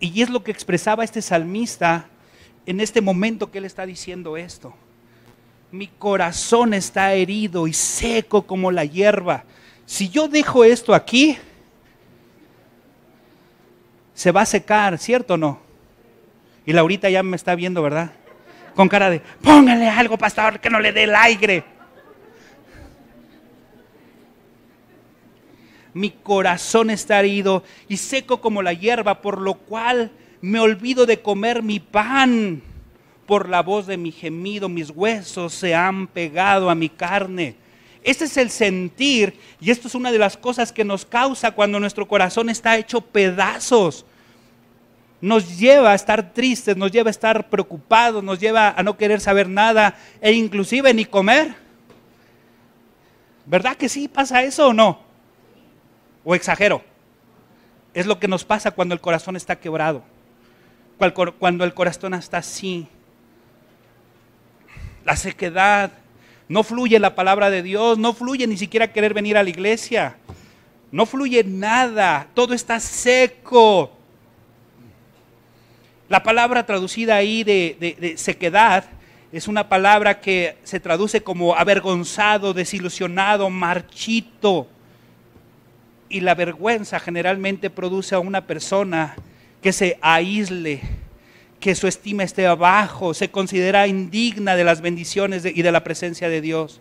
Y 0.00 0.22
es 0.22 0.30
lo 0.30 0.42
que 0.42 0.50
expresaba 0.50 1.04
este 1.04 1.22
salmista 1.22 2.06
en 2.66 2.80
este 2.80 3.00
momento 3.00 3.50
que 3.50 3.58
él 3.58 3.64
está 3.64 3.86
diciendo 3.86 4.36
esto. 4.36 4.74
Mi 5.70 5.88
corazón 5.88 6.74
está 6.74 7.12
herido 7.14 7.66
y 7.66 7.72
seco 7.72 8.42
como 8.42 8.70
la 8.70 8.84
hierba. 8.84 9.44
Si 9.84 10.08
yo 10.08 10.28
dejo 10.28 10.64
esto 10.64 10.94
aquí, 10.94 11.38
se 14.14 14.32
va 14.32 14.42
a 14.42 14.46
secar, 14.46 14.98
¿cierto 14.98 15.34
o 15.34 15.36
no? 15.36 15.60
Y 16.64 16.72
Laurita 16.72 17.08
ya 17.08 17.22
me 17.22 17.36
está 17.36 17.54
viendo, 17.54 17.82
¿verdad? 17.82 18.12
Con 18.74 18.88
cara 18.88 19.08
de, 19.08 19.20
póngale 19.42 19.88
algo, 19.88 20.18
pastor, 20.18 20.60
que 20.60 20.68
no 20.68 20.80
le 20.80 20.92
dé 20.92 21.04
el 21.04 21.14
aire. 21.14 21.64
Mi 25.96 26.10
corazón 26.10 26.90
está 26.90 27.20
herido 27.20 27.64
y 27.88 27.96
seco 27.96 28.42
como 28.42 28.60
la 28.60 28.74
hierba, 28.74 29.22
por 29.22 29.40
lo 29.40 29.54
cual 29.54 30.10
me 30.42 30.60
olvido 30.60 31.06
de 31.06 31.22
comer 31.22 31.62
mi 31.62 31.80
pan. 31.80 32.60
Por 33.24 33.48
la 33.48 33.62
voz 33.62 33.86
de 33.86 33.96
mi 33.96 34.12
gemido, 34.12 34.68
mis 34.68 34.90
huesos 34.90 35.54
se 35.54 35.74
han 35.74 36.06
pegado 36.06 36.68
a 36.68 36.74
mi 36.74 36.90
carne. 36.90 37.56
Este 38.02 38.26
es 38.26 38.36
el 38.36 38.50
sentir 38.50 39.38
y 39.58 39.70
esto 39.70 39.88
es 39.88 39.94
una 39.94 40.12
de 40.12 40.18
las 40.18 40.36
cosas 40.36 40.70
que 40.70 40.84
nos 40.84 41.06
causa 41.06 41.52
cuando 41.52 41.80
nuestro 41.80 42.06
corazón 42.06 42.50
está 42.50 42.76
hecho 42.76 43.00
pedazos. 43.00 44.04
Nos 45.22 45.58
lleva 45.58 45.92
a 45.92 45.94
estar 45.94 46.34
tristes, 46.34 46.76
nos 46.76 46.92
lleva 46.92 47.08
a 47.08 47.10
estar 47.10 47.48
preocupados, 47.48 48.22
nos 48.22 48.38
lleva 48.38 48.68
a 48.68 48.82
no 48.82 48.98
querer 48.98 49.22
saber 49.22 49.48
nada 49.48 49.96
e 50.20 50.32
inclusive 50.32 50.92
ni 50.92 51.06
comer. 51.06 51.54
¿Verdad 53.46 53.78
que 53.78 53.88
sí 53.88 54.08
pasa 54.08 54.42
eso 54.42 54.68
o 54.68 54.74
no? 54.74 55.05
¿O 56.28 56.34
exagero? 56.34 56.82
Es 57.94 58.04
lo 58.04 58.18
que 58.18 58.26
nos 58.26 58.44
pasa 58.44 58.72
cuando 58.72 58.94
el 58.94 59.00
corazón 59.00 59.36
está 59.36 59.60
quebrado. 59.60 60.02
Cuando 61.38 61.64
el 61.64 61.72
corazón 61.72 62.14
está 62.14 62.38
así. 62.38 62.88
La 65.04 65.14
sequedad. 65.14 65.92
No 66.48 66.64
fluye 66.64 66.98
la 66.98 67.14
palabra 67.14 67.48
de 67.48 67.62
Dios. 67.62 67.96
No 67.96 68.12
fluye 68.12 68.48
ni 68.48 68.56
siquiera 68.56 68.92
querer 68.92 69.14
venir 69.14 69.36
a 69.36 69.44
la 69.44 69.50
iglesia. 69.50 70.16
No 70.90 71.06
fluye 71.06 71.44
nada. 71.44 72.26
Todo 72.34 72.54
está 72.54 72.80
seco. 72.80 73.92
La 76.08 76.24
palabra 76.24 76.66
traducida 76.66 77.14
ahí 77.14 77.44
de, 77.44 77.96
de, 78.00 78.18
sequedad 78.18 78.84
es 79.30 79.46
una 79.46 79.68
palabra 79.68 80.20
que 80.20 80.58
se 80.64 80.80
traduce 80.80 81.22
como 81.22 81.54
avergonzado, 81.54 82.52
desilusionado, 82.52 83.48
marchito. 83.48 84.66
Y 86.08 86.20
la 86.20 86.34
vergüenza 86.34 87.00
generalmente 87.00 87.70
produce 87.70 88.14
a 88.14 88.20
una 88.20 88.46
persona 88.46 89.16
que 89.60 89.72
se 89.72 89.98
aísle, 90.00 90.80
que 91.58 91.74
su 91.74 91.88
estima 91.88 92.22
esté 92.22 92.46
abajo, 92.46 93.14
se 93.14 93.30
considera 93.30 93.86
indigna 93.86 94.54
de 94.54 94.64
las 94.64 94.80
bendiciones 94.80 95.44
y 95.44 95.62
de 95.62 95.72
la 95.72 95.82
presencia 95.82 96.28
de 96.28 96.40
Dios. 96.40 96.80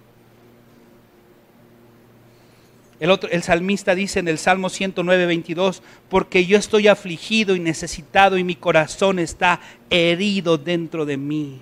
El, 2.99 3.09
otro, 3.09 3.29
el 3.29 3.43
salmista 3.43 3.93
dice 3.93 4.19
en 4.19 4.27
el 4.27 4.37
Salmo 4.37 4.69
109, 4.69 5.25
22, 5.25 5.83
porque 6.07 6.45
yo 6.45 6.57
estoy 6.57 6.87
afligido 6.87 7.55
y 7.55 7.59
necesitado 7.59 8.37
y 8.37 8.43
mi 8.43 8.55
corazón 8.55 9.19
está 9.19 9.59
herido 9.89 10.57
dentro 10.57 11.05
de 11.05 11.17
mí. 11.17 11.61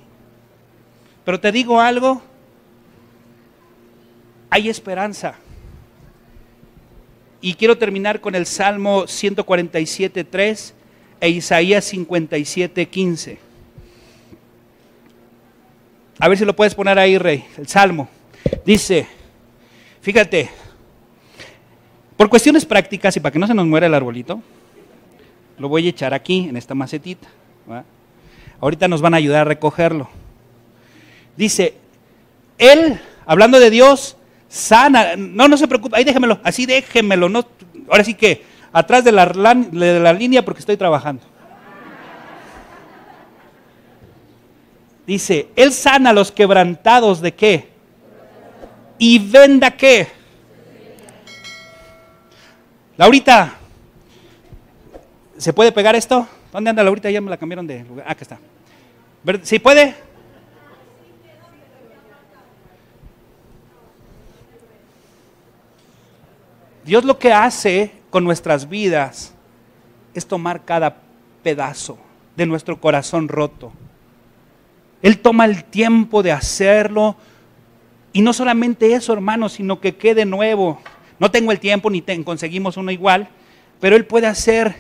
Pero 1.26 1.40
te 1.40 1.52
digo 1.52 1.80
algo, 1.80 2.22
hay 4.50 4.70
esperanza. 4.70 5.36
Y 7.46 7.56
quiero 7.56 7.78
terminar 7.78 8.22
con 8.22 8.36
el 8.36 8.46
Salmo 8.46 9.06
147, 9.06 10.24
3. 10.24 10.74
e 11.20 11.28
Isaías 11.30 11.84
57, 11.84 12.86
15. 12.86 13.38
A 16.20 16.28
ver 16.30 16.38
si 16.38 16.46
lo 16.46 16.56
puedes 16.56 16.74
poner 16.74 16.98
ahí, 16.98 17.18
Rey, 17.18 17.44
el 17.58 17.68
Salmo. 17.68 18.08
Dice, 18.66 19.06
fíjate, 20.00 20.50
por 22.16 22.30
cuestiones 22.30 22.66
prácticas 22.66 23.18
y 23.18 23.20
para 23.20 23.34
que 23.34 23.40
no 23.40 23.48
se 23.48 23.54
nos 23.54 23.68
muera 23.68 23.88
el 23.88 23.94
arbolito, 23.94 24.42
lo 25.58 25.68
voy 25.68 25.88
a 25.88 25.90
echar 25.90 26.14
aquí, 26.14 26.48
en 26.48 26.56
esta 26.56 26.74
macetita. 26.74 27.28
Ahorita 28.62 28.88
nos 28.88 29.02
van 29.02 29.16
a 29.16 29.18
ayudar 29.18 29.42
a 29.42 29.50
recogerlo. 29.50 30.08
Dice, 31.36 31.74
Él, 32.58 33.02
hablando 33.26 33.60
de 33.60 33.70
Dios, 33.70 34.16
sana. 34.54 35.16
No, 35.18 35.48
no 35.48 35.58
se 35.58 35.68
preocupe, 35.68 35.98
ahí 35.98 36.04
déjemelo, 36.04 36.40
así 36.44 36.66
déjemelo. 36.66 37.28
No, 37.28 37.46
ahora 37.90 38.04
sí 38.04 38.14
que, 38.14 38.44
atrás 38.72 39.04
de 39.04 39.12
la, 39.12 39.26
de 39.26 40.00
la 40.00 40.14
línea 40.14 40.46
porque 40.46 40.60
estoy 40.60 40.78
trabajando. 40.78 41.24
Dice, 45.08 45.50
Él 45.56 45.74
sana 45.74 46.12
a 46.12 46.14
los 46.14 46.32
quebrantados 46.32 47.20
de 47.20 47.34
qué? 47.34 47.68
Y 48.98 49.20
venda 49.20 49.72
qué? 49.72 50.08
Laurita, 52.96 53.56
¿se 55.38 55.52
puede 55.52 55.72
pegar 55.72 55.96
esto? 55.96 56.28
¿Dónde 56.54 56.70
anda 56.70 56.84
Laurita? 56.84 57.10
Ya 57.10 57.20
me 57.20 57.32
la 57.32 57.38
cambiaron 57.38 57.66
de 57.66 57.84
lugar. 57.84 58.06
Ah, 58.08 58.12
acá 58.12 58.22
está. 58.22 58.40
¿Sí 59.42 59.58
puede? 59.58 59.96
Dios 66.86 67.06
lo 67.06 67.18
que 67.18 67.32
hace 67.32 67.92
con 68.10 68.24
nuestras 68.24 68.68
vidas 68.68 69.34
es 70.14 70.26
tomar 70.28 70.66
cada 70.66 70.98
pedazo 71.42 71.98
de 72.36 72.46
nuestro 72.46 72.80
corazón 72.80 73.28
roto. 73.28 73.72
Él 75.02 75.20
toma 75.20 75.46
el 75.46 75.64
tiempo 75.64 76.24
de 76.24 76.32
hacerlo. 76.32 77.16
Y 78.14 78.22
no 78.22 78.34
solamente 78.34 78.94
eso, 78.94 79.14
hermano, 79.14 79.50
sino 79.50 79.80
que 79.80 79.96
quede 79.96 80.26
nuevo. 80.26 80.80
No 81.20 81.32
tengo 81.32 81.52
el 81.52 81.60
tiempo 81.60 81.90
ni 81.90 82.02
conseguimos 82.02 82.78
uno 82.78 82.92
igual, 82.92 83.30
pero 83.80 83.96
Él 83.96 84.06
puede 84.06 84.28
hacer 84.28 84.76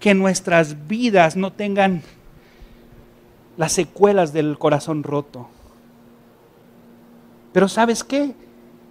que 0.00 0.14
nuestras 0.14 0.86
vidas 0.86 1.36
no 1.36 1.52
tengan 1.52 2.02
las 3.56 3.72
secuelas 3.72 4.32
del 4.32 4.58
corazón 4.58 5.02
roto. 5.02 5.48
Pero 7.52 7.68
¿sabes 7.68 8.04
qué? 8.04 8.34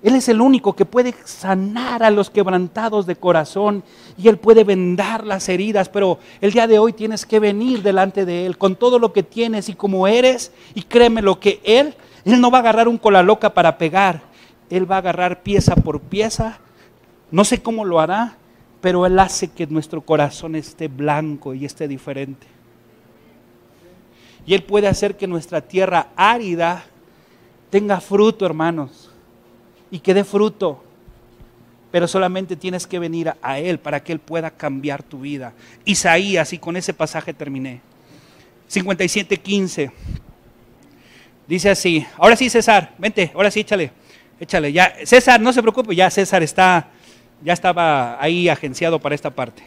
Él 0.06 0.14
es 0.14 0.30
el 0.30 0.40
único 0.40 0.76
que 0.76 0.86
puede 0.86 1.16
sanar 1.24 2.04
a 2.04 2.12
los 2.12 2.30
quebrantados 2.30 3.08
de 3.08 3.16
corazón 3.16 3.84
y 4.20 4.28
Él 4.28 4.38
puede 4.38 4.64
vendar 4.64 5.26
las 5.26 5.50
heridas, 5.50 5.90
pero 5.90 6.20
el 6.42 6.52
día 6.52 6.68
de 6.68 6.78
hoy 6.78 6.94
tienes 6.94 7.26
que 7.26 7.40
venir 7.40 7.82
delante 7.82 8.24
de 8.24 8.46
Él 8.46 8.60
con 8.60 8.76
todo 8.76 9.00
lo 9.00 9.14
que 9.14 9.24
tienes 9.24 9.68
y 9.68 9.74
como 9.74 10.08
eres 10.08 10.52
y 10.76 10.84
créeme 10.84 11.24
lo 11.24 11.40
que 11.40 11.60
Él, 11.64 11.96
Él 12.24 12.40
no 12.40 12.52
va 12.52 12.60
a 12.60 12.62
agarrar 12.62 12.88
un 12.88 13.00
cola 13.00 13.24
loca 13.24 13.56
para 13.56 13.80
pegar, 13.80 14.22
Él 14.70 14.90
va 14.90 14.98
a 14.98 15.00
agarrar 15.00 15.42
pieza 15.42 15.74
por 15.76 16.00
pieza, 16.00 16.60
no 17.32 17.44
sé 17.44 17.64
cómo 17.64 17.84
lo 17.84 18.00
hará, 18.00 18.38
pero 18.82 19.08
Él 19.08 19.18
hace 19.18 19.48
que 19.48 19.66
nuestro 19.66 20.02
corazón 20.02 20.56
esté 20.56 20.88
blanco 20.88 21.56
y 21.56 21.66
esté 21.66 21.88
diferente. 21.88 22.46
Y 24.46 24.54
Él 24.54 24.62
puede 24.62 24.88
hacer 24.88 25.18
que 25.18 25.26
nuestra 25.26 25.62
tierra 25.62 26.10
árida 26.16 26.86
tenga 27.72 28.00
fruto, 28.00 28.46
hermanos 28.46 29.05
y 29.96 30.00
que 30.00 30.14
dé 30.14 30.26
fruto. 30.26 30.84
Pero 31.90 32.06
solamente 32.06 32.58
tienes 32.58 32.86
que 32.86 33.00
venir 33.00 33.34
a 33.42 33.60
Él 33.60 33.80
para 33.80 34.04
que 34.04 34.12
Él 34.12 34.20
pueda 34.20 34.52
cambiar 34.52 35.02
tu 35.04 35.22
vida. 35.22 35.54
Isaías, 35.86 36.52
y 36.52 36.58
con 36.58 36.76
ese 36.76 36.94
pasaje 36.94 37.34
terminé. 37.34 37.80
57.15. 38.70 39.92
Dice 41.48 41.70
así, 41.70 42.06
ahora 42.18 42.36
sí 42.36 42.50
César, 42.50 42.94
vente, 42.98 43.32
ahora 43.34 43.50
sí 43.50 43.62
échale, 43.62 43.92
échale. 44.38 44.74
Ya, 44.74 44.94
César, 45.06 45.40
no 45.40 45.54
se 45.54 45.62
preocupe, 45.62 45.96
ya 45.96 46.10
César 46.10 46.44
está, 46.44 46.90
ya 47.42 47.54
estaba 47.54 48.22
ahí 48.22 48.50
agenciado 48.50 49.00
para 49.00 49.16
esta 49.16 49.30
parte. 49.30 49.64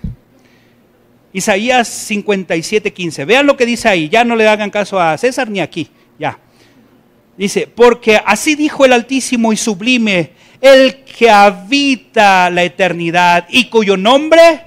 Isaías 1.32 2.10
57.15. 2.10 3.24
Vean 3.24 3.46
lo 3.46 3.56
que 3.56 3.64
dice 3.64 3.88
ahí, 3.88 4.10
ya 4.10 4.24
no 4.24 4.36
le 4.36 4.46
hagan 4.46 4.68
caso 4.68 5.00
a 5.00 5.16
César 5.16 5.48
ni 5.48 5.60
aquí, 5.60 5.88
ya. 6.18 6.38
Dice, 7.38 7.68
porque 7.72 8.20
así 8.26 8.56
dijo 8.56 8.84
el 8.84 8.92
Altísimo 8.92 9.52
y 9.52 9.56
Sublime, 9.56 10.32
el 10.60 11.04
que 11.04 11.30
habita 11.30 12.50
la 12.50 12.64
eternidad 12.64 13.46
y 13.48 13.66
cuyo 13.66 13.96
nombre 13.96 14.62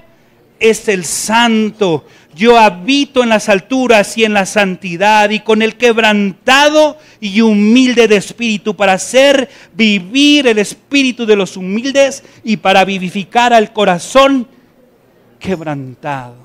es 0.58 0.88
el 0.88 1.04
Santo. 1.04 2.06
Yo 2.34 2.58
habito 2.58 3.22
en 3.22 3.28
las 3.28 3.50
alturas 3.50 4.16
y 4.16 4.24
en 4.24 4.32
la 4.32 4.46
santidad 4.46 5.28
y 5.28 5.40
con 5.40 5.60
el 5.60 5.76
quebrantado 5.76 6.96
y 7.20 7.42
humilde 7.42 8.08
de 8.08 8.16
espíritu 8.16 8.74
para 8.74 8.94
hacer 8.94 9.50
vivir 9.74 10.46
el 10.46 10.58
espíritu 10.58 11.26
de 11.26 11.36
los 11.36 11.58
humildes 11.58 12.24
y 12.42 12.56
para 12.56 12.86
vivificar 12.86 13.52
al 13.52 13.74
corazón 13.74 14.48
quebrantado. 15.38 16.36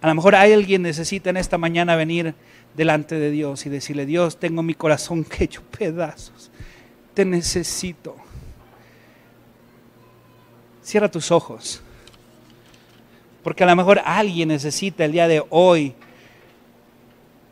A 0.00 0.08
lo 0.08 0.16
mejor 0.16 0.34
hay 0.34 0.52
alguien 0.52 0.82
necesita 0.82 1.30
en 1.30 1.36
esta 1.36 1.58
mañana 1.58 1.94
venir 1.94 2.34
delante 2.76 3.16
de 3.16 3.30
Dios 3.30 3.66
y 3.66 3.70
decirle, 3.70 4.06
Dios, 4.06 4.38
tengo 4.38 4.62
mi 4.62 4.74
corazón 4.74 5.24
que 5.24 5.44
hecho 5.44 5.62
pedazos, 5.62 6.50
te 7.14 7.24
necesito. 7.24 8.16
Cierra 10.82 11.10
tus 11.10 11.30
ojos, 11.30 11.80
porque 13.42 13.62
a 13.64 13.66
lo 13.66 13.76
mejor 13.76 14.00
alguien 14.04 14.48
necesita 14.48 15.04
el 15.04 15.12
día 15.12 15.28
de 15.28 15.44
hoy 15.50 15.94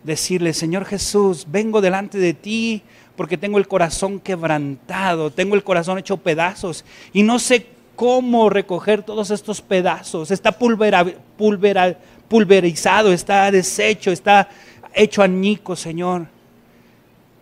decirle, 0.03 0.53
Señor 0.53 0.85
Jesús, 0.85 1.47
vengo 1.49 1.81
delante 1.81 2.18
de 2.18 2.35
ti 2.35 2.83
porque 3.16 3.37
tengo 3.37 3.59
el 3.59 3.68
corazón 3.68 4.18
quebrantado, 4.18 5.31
tengo 5.31 5.55
el 5.55 5.62
corazón 5.62 5.99
hecho 5.99 6.16
pedazos 6.16 6.85
y 7.12 7.23
no 7.23 7.39
sé 7.39 7.66
cómo 7.95 8.49
recoger 8.49 9.03
todos 9.03 9.31
estos 9.31 9.61
pedazos. 9.61 10.31
Está 10.31 10.53
pulvera, 10.53 11.05
pulverizado, 11.37 13.12
está 13.12 13.51
deshecho, 13.51 14.11
está 14.11 14.49
hecho 14.95 15.22
añico, 15.22 15.76
Señor. 15.76 16.26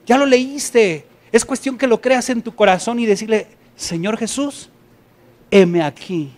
Ya 0.06 0.16
lo 0.16 0.26
leíste. 0.26 1.06
Es 1.30 1.44
cuestión 1.44 1.76
que 1.76 1.86
lo 1.86 2.00
creas 2.00 2.30
en 2.30 2.42
tu 2.42 2.54
corazón 2.54 2.98
y 2.98 3.06
decirle, 3.06 3.46
Señor 3.76 4.16
Jesús, 4.16 4.70
heme 5.50 5.82
aquí. 5.82 6.30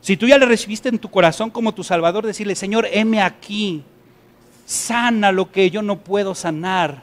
Si 0.00 0.16
tú 0.16 0.26
ya 0.26 0.38
le 0.38 0.46
recibiste 0.46 0.88
en 0.88 0.98
tu 0.98 1.10
corazón 1.10 1.50
como 1.50 1.72
tu 1.72 1.82
Salvador, 1.82 2.26
decirle, 2.26 2.54
Señor, 2.54 2.86
heme 2.90 3.22
aquí. 3.22 3.82
Sana 4.66 5.32
lo 5.32 5.50
que 5.50 5.70
yo 5.70 5.82
no 5.82 6.00
puedo 6.00 6.34
sanar. 6.34 7.02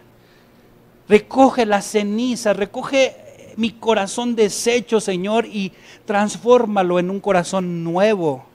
Recoge 1.08 1.66
la 1.66 1.82
ceniza, 1.82 2.54
recoge 2.54 3.16
mi 3.58 3.72
corazón 3.72 4.36
deshecho, 4.36 4.99
Señor, 4.99 5.45
y 5.45 5.74
transfórmalo 6.06 6.99
en 6.99 7.10
un 7.10 7.20
corazón 7.20 7.84
nuevo. 7.84 8.45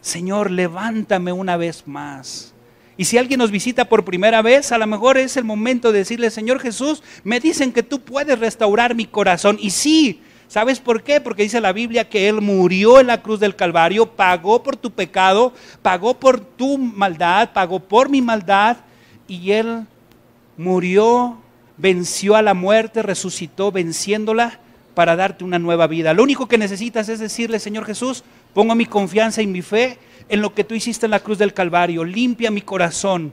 Señor, 0.00 0.50
levántame 0.50 1.32
una 1.32 1.56
vez 1.56 1.86
más. 1.86 2.54
Y 3.00 3.06
si 3.06 3.16
alguien 3.16 3.38
nos 3.38 3.50
visita 3.50 3.86
por 3.86 4.04
primera 4.04 4.42
vez, 4.42 4.72
a 4.72 4.76
lo 4.76 4.86
mejor 4.86 5.16
es 5.16 5.38
el 5.38 5.44
momento 5.44 5.90
de 5.90 6.00
decirle, 6.00 6.30
Señor 6.30 6.60
Jesús, 6.60 7.02
me 7.24 7.40
dicen 7.40 7.72
que 7.72 7.82
tú 7.82 8.02
puedes 8.02 8.38
restaurar 8.38 8.94
mi 8.94 9.06
corazón. 9.06 9.56
Y 9.58 9.70
sí, 9.70 10.20
¿sabes 10.48 10.80
por 10.80 11.02
qué? 11.02 11.18
Porque 11.18 11.44
dice 11.44 11.62
la 11.62 11.72
Biblia 11.72 12.10
que 12.10 12.28
Él 12.28 12.42
murió 12.42 13.00
en 13.00 13.06
la 13.06 13.22
cruz 13.22 13.40
del 13.40 13.56
Calvario, 13.56 14.04
pagó 14.04 14.62
por 14.62 14.76
tu 14.76 14.90
pecado, 14.90 15.54
pagó 15.80 16.12
por 16.12 16.40
tu 16.40 16.76
maldad, 16.76 17.54
pagó 17.54 17.80
por 17.80 18.10
mi 18.10 18.20
maldad. 18.20 18.76
Y 19.26 19.52
Él 19.52 19.86
murió, 20.58 21.38
venció 21.78 22.36
a 22.36 22.42
la 22.42 22.52
muerte, 22.52 23.00
resucitó 23.00 23.72
venciéndola 23.72 24.60
para 24.92 25.16
darte 25.16 25.42
una 25.42 25.58
nueva 25.58 25.86
vida. 25.86 26.12
Lo 26.12 26.22
único 26.22 26.48
que 26.48 26.58
necesitas 26.58 27.08
es 27.08 27.18
decirle, 27.18 27.60
Señor 27.60 27.86
Jesús, 27.86 28.24
pongo 28.52 28.74
mi 28.74 28.84
confianza 28.84 29.40
y 29.40 29.46
mi 29.46 29.62
fe 29.62 29.96
en 30.30 30.40
lo 30.40 30.54
que 30.54 30.64
tú 30.64 30.74
hiciste 30.74 31.06
en 31.06 31.10
la 31.10 31.20
cruz 31.20 31.38
del 31.38 31.52
Calvario. 31.52 32.04
Limpia 32.04 32.50
mi 32.50 32.62
corazón. 32.62 33.32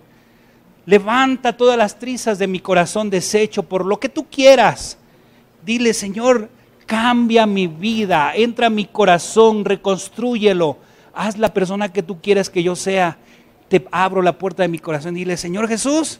Levanta 0.85 1.55
todas 1.55 1.77
las 1.77 1.99
trizas 1.99 2.39
de 2.39 2.47
mi 2.47 2.59
corazón 2.59 3.09
deshecho 3.09 3.63
por 3.63 3.85
lo 3.85 3.99
que 3.99 4.09
tú 4.09 4.25
quieras. 4.29 4.97
Dile, 5.63 5.93
Señor, 5.93 6.49
cambia 6.85 7.45
mi 7.45 7.67
vida, 7.67 8.33
entra 8.33 8.67
a 8.67 8.71
mi 8.71 8.85
corazón, 8.85 9.63
reconstrúyelo. 9.63 10.77
Haz 11.13 11.37
la 11.37 11.53
persona 11.53 11.93
que 11.93 12.01
tú 12.01 12.19
quieras 12.19 12.49
que 12.49 12.63
yo 12.63 12.75
sea. 12.75 13.17
Te 13.67 13.85
abro 13.91 14.21
la 14.21 14.37
puerta 14.39 14.63
de 14.63 14.69
mi 14.69 14.79
corazón. 14.79 15.13
Dile, 15.13 15.37
Señor 15.37 15.67
Jesús, 15.67 16.19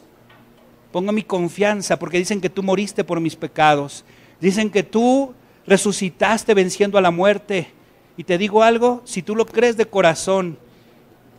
pongo 0.92 1.10
mi 1.10 1.22
confianza 1.22 1.98
porque 1.98 2.18
dicen 2.18 2.40
que 2.40 2.50
tú 2.50 2.62
moriste 2.62 3.02
por 3.02 3.20
mis 3.20 3.34
pecados. 3.34 4.04
Dicen 4.40 4.70
que 4.70 4.84
tú 4.84 5.34
resucitaste 5.66 6.54
venciendo 6.54 6.98
a 6.98 7.00
la 7.00 7.10
muerte. 7.10 7.68
Y 8.16 8.24
te 8.24 8.38
digo 8.38 8.62
algo, 8.62 9.02
si 9.04 9.22
tú 9.22 9.34
lo 9.34 9.46
crees 9.46 9.76
de 9.76 9.86
corazón, 9.86 10.58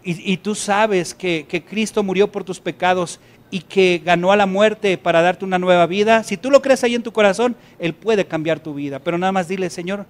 y, 0.03 0.37
tú 0.37 0.55
sabes 0.55 1.13
que, 1.13 1.45
Cristo 1.67 2.03
murió 2.03 2.31
por 2.31 2.43
tus 2.43 2.59
pecados 2.59 3.19
y 3.51 3.61
que 3.61 4.01
ganó 4.03 4.31
a 4.31 4.37
la 4.37 4.45
muerte 4.45 4.97
para 4.97 5.21
darte 5.21 5.45
una 5.45 5.59
nueva 5.59 5.85
vida, 5.87 6.23
si 6.23 6.37
tú 6.37 6.49
lo 6.49 6.61
crees 6.61 6.83
ahí 6.83 6.95
en 6.95 7.03
tu 7.03 7.11
corazón, 7.11 7.55
Él 7.79 7.93
puede 7.93 8.25
cambiar 8.25 8.59
tu 8.59 8.73
vida. 8.73 8.99
Pero 8.99 9.17
nada 9.17 9.31
más 9.31 9.47
dile, 9.47 9.69
Señor, 9.69 10.05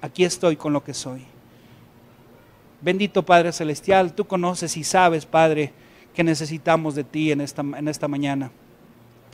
aquí 0.00 0.24
estoy 0.24 0.56
con 0.56 0.72
lo 0.72 0.84
que 0.84 0.94
soy. 0.94 1.24
Bendito 2.80 3.24
Padre 3.24 3.52
Celestial, 3.52 4.12
tú 4.12 4.26
conoces 4.26 4.76
y 4.76 4.84
sabes, 4.84 5.26
Padre, 5.26 5.72
que 6.14 6.22
necesitamos 6.22 6.94
de 6.94 7.04
ti 7.04 7.32
en 7.32 7.40
esta, 7.40 7.62
en 7.62 7.88
esta 7.88 8.08
mañana. 8.08 8.50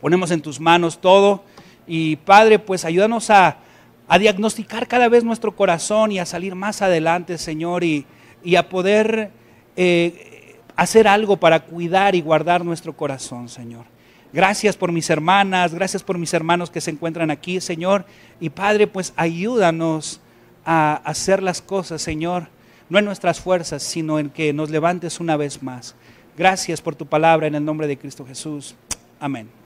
Ponemos 0.01 0.31
en 0.31 0.43
tus 0.43 0.59
manos 0.59 1.01
todo 1.01 1.45
y 1.87 2.17
Padre, 2.17 2.59
pues 2.59 2.85
ayúdanos 2.85 3.31
a, 3.31 3.59
diagnosticar 4.19 4.87
cada 4.89 5.09
vez 5.09 5.25
nuestro 5.25 5.57
corazón 5.57 6.13
y 6.13 6.19
a 6.19 6.27
salir 6.27 6.55
más 6.55 6.83
adelante, 6.83 7.39
Señor, 7.39 7.83
y, 7.83 8.05
a 8.57 8.69
poder 8.69 9.31
eh, 9.77 10.57
hacer 10.77 11.09
algo 11.09 11.37
para 11.37 11.61
cuidar 11.61 12.15
y 12.15 12.21
guardar 12.21 12.65
nuestro 12.65 12.97
corazón, 12.97 13.49
Señor. 13.49 13.85
Gracias 14.33 14.77
por 14.77 14.93
mis 14.93 15.11
hermanas, 15.11 15.75
gracias 15.75 16.03
por 16.03 16.17
mis 16.17 16.33
hermanos 16.33 16.71
que 16.71 16.81
se 16.81 16.91
encuentran 16.91 17.31
aquí, 17.31 17.61
Señor. 17.61 18.07
Y 18.41 18.49
Padre, 18.51 18.87
pues 18.87 19.13
ayúdanos 19.17 20.21
a 20.65 20.95
hacer 21.05 21.43
las 21.43 21.61
cosas, 21.61 22.01
Señor, 22.01 22.49
no 22.89 22.99
en 22.99 23.05
nuestras 23.05 23.41
fuerzas, 23.41 23.83
sino 23.83 24.19
en 24.19 24.31
que 24.31 24.53
nos 24.53 24.71
levantes 24.71 25.21
una 25.21 25.37
vez 25.37 25.63
más. 25.63 25.95
Gracias 26.37 26.81
por 26.81 26.95
tu 26.95 27.07
palabra 27.07 27.47
en 27.47 27.55
el 27.55 27.65
nombre 27.65 27.87
de 27.87 27.99
Cristo 27.99 28.25
Jesús. 28.25 28.75
Amén. 29.21 29.62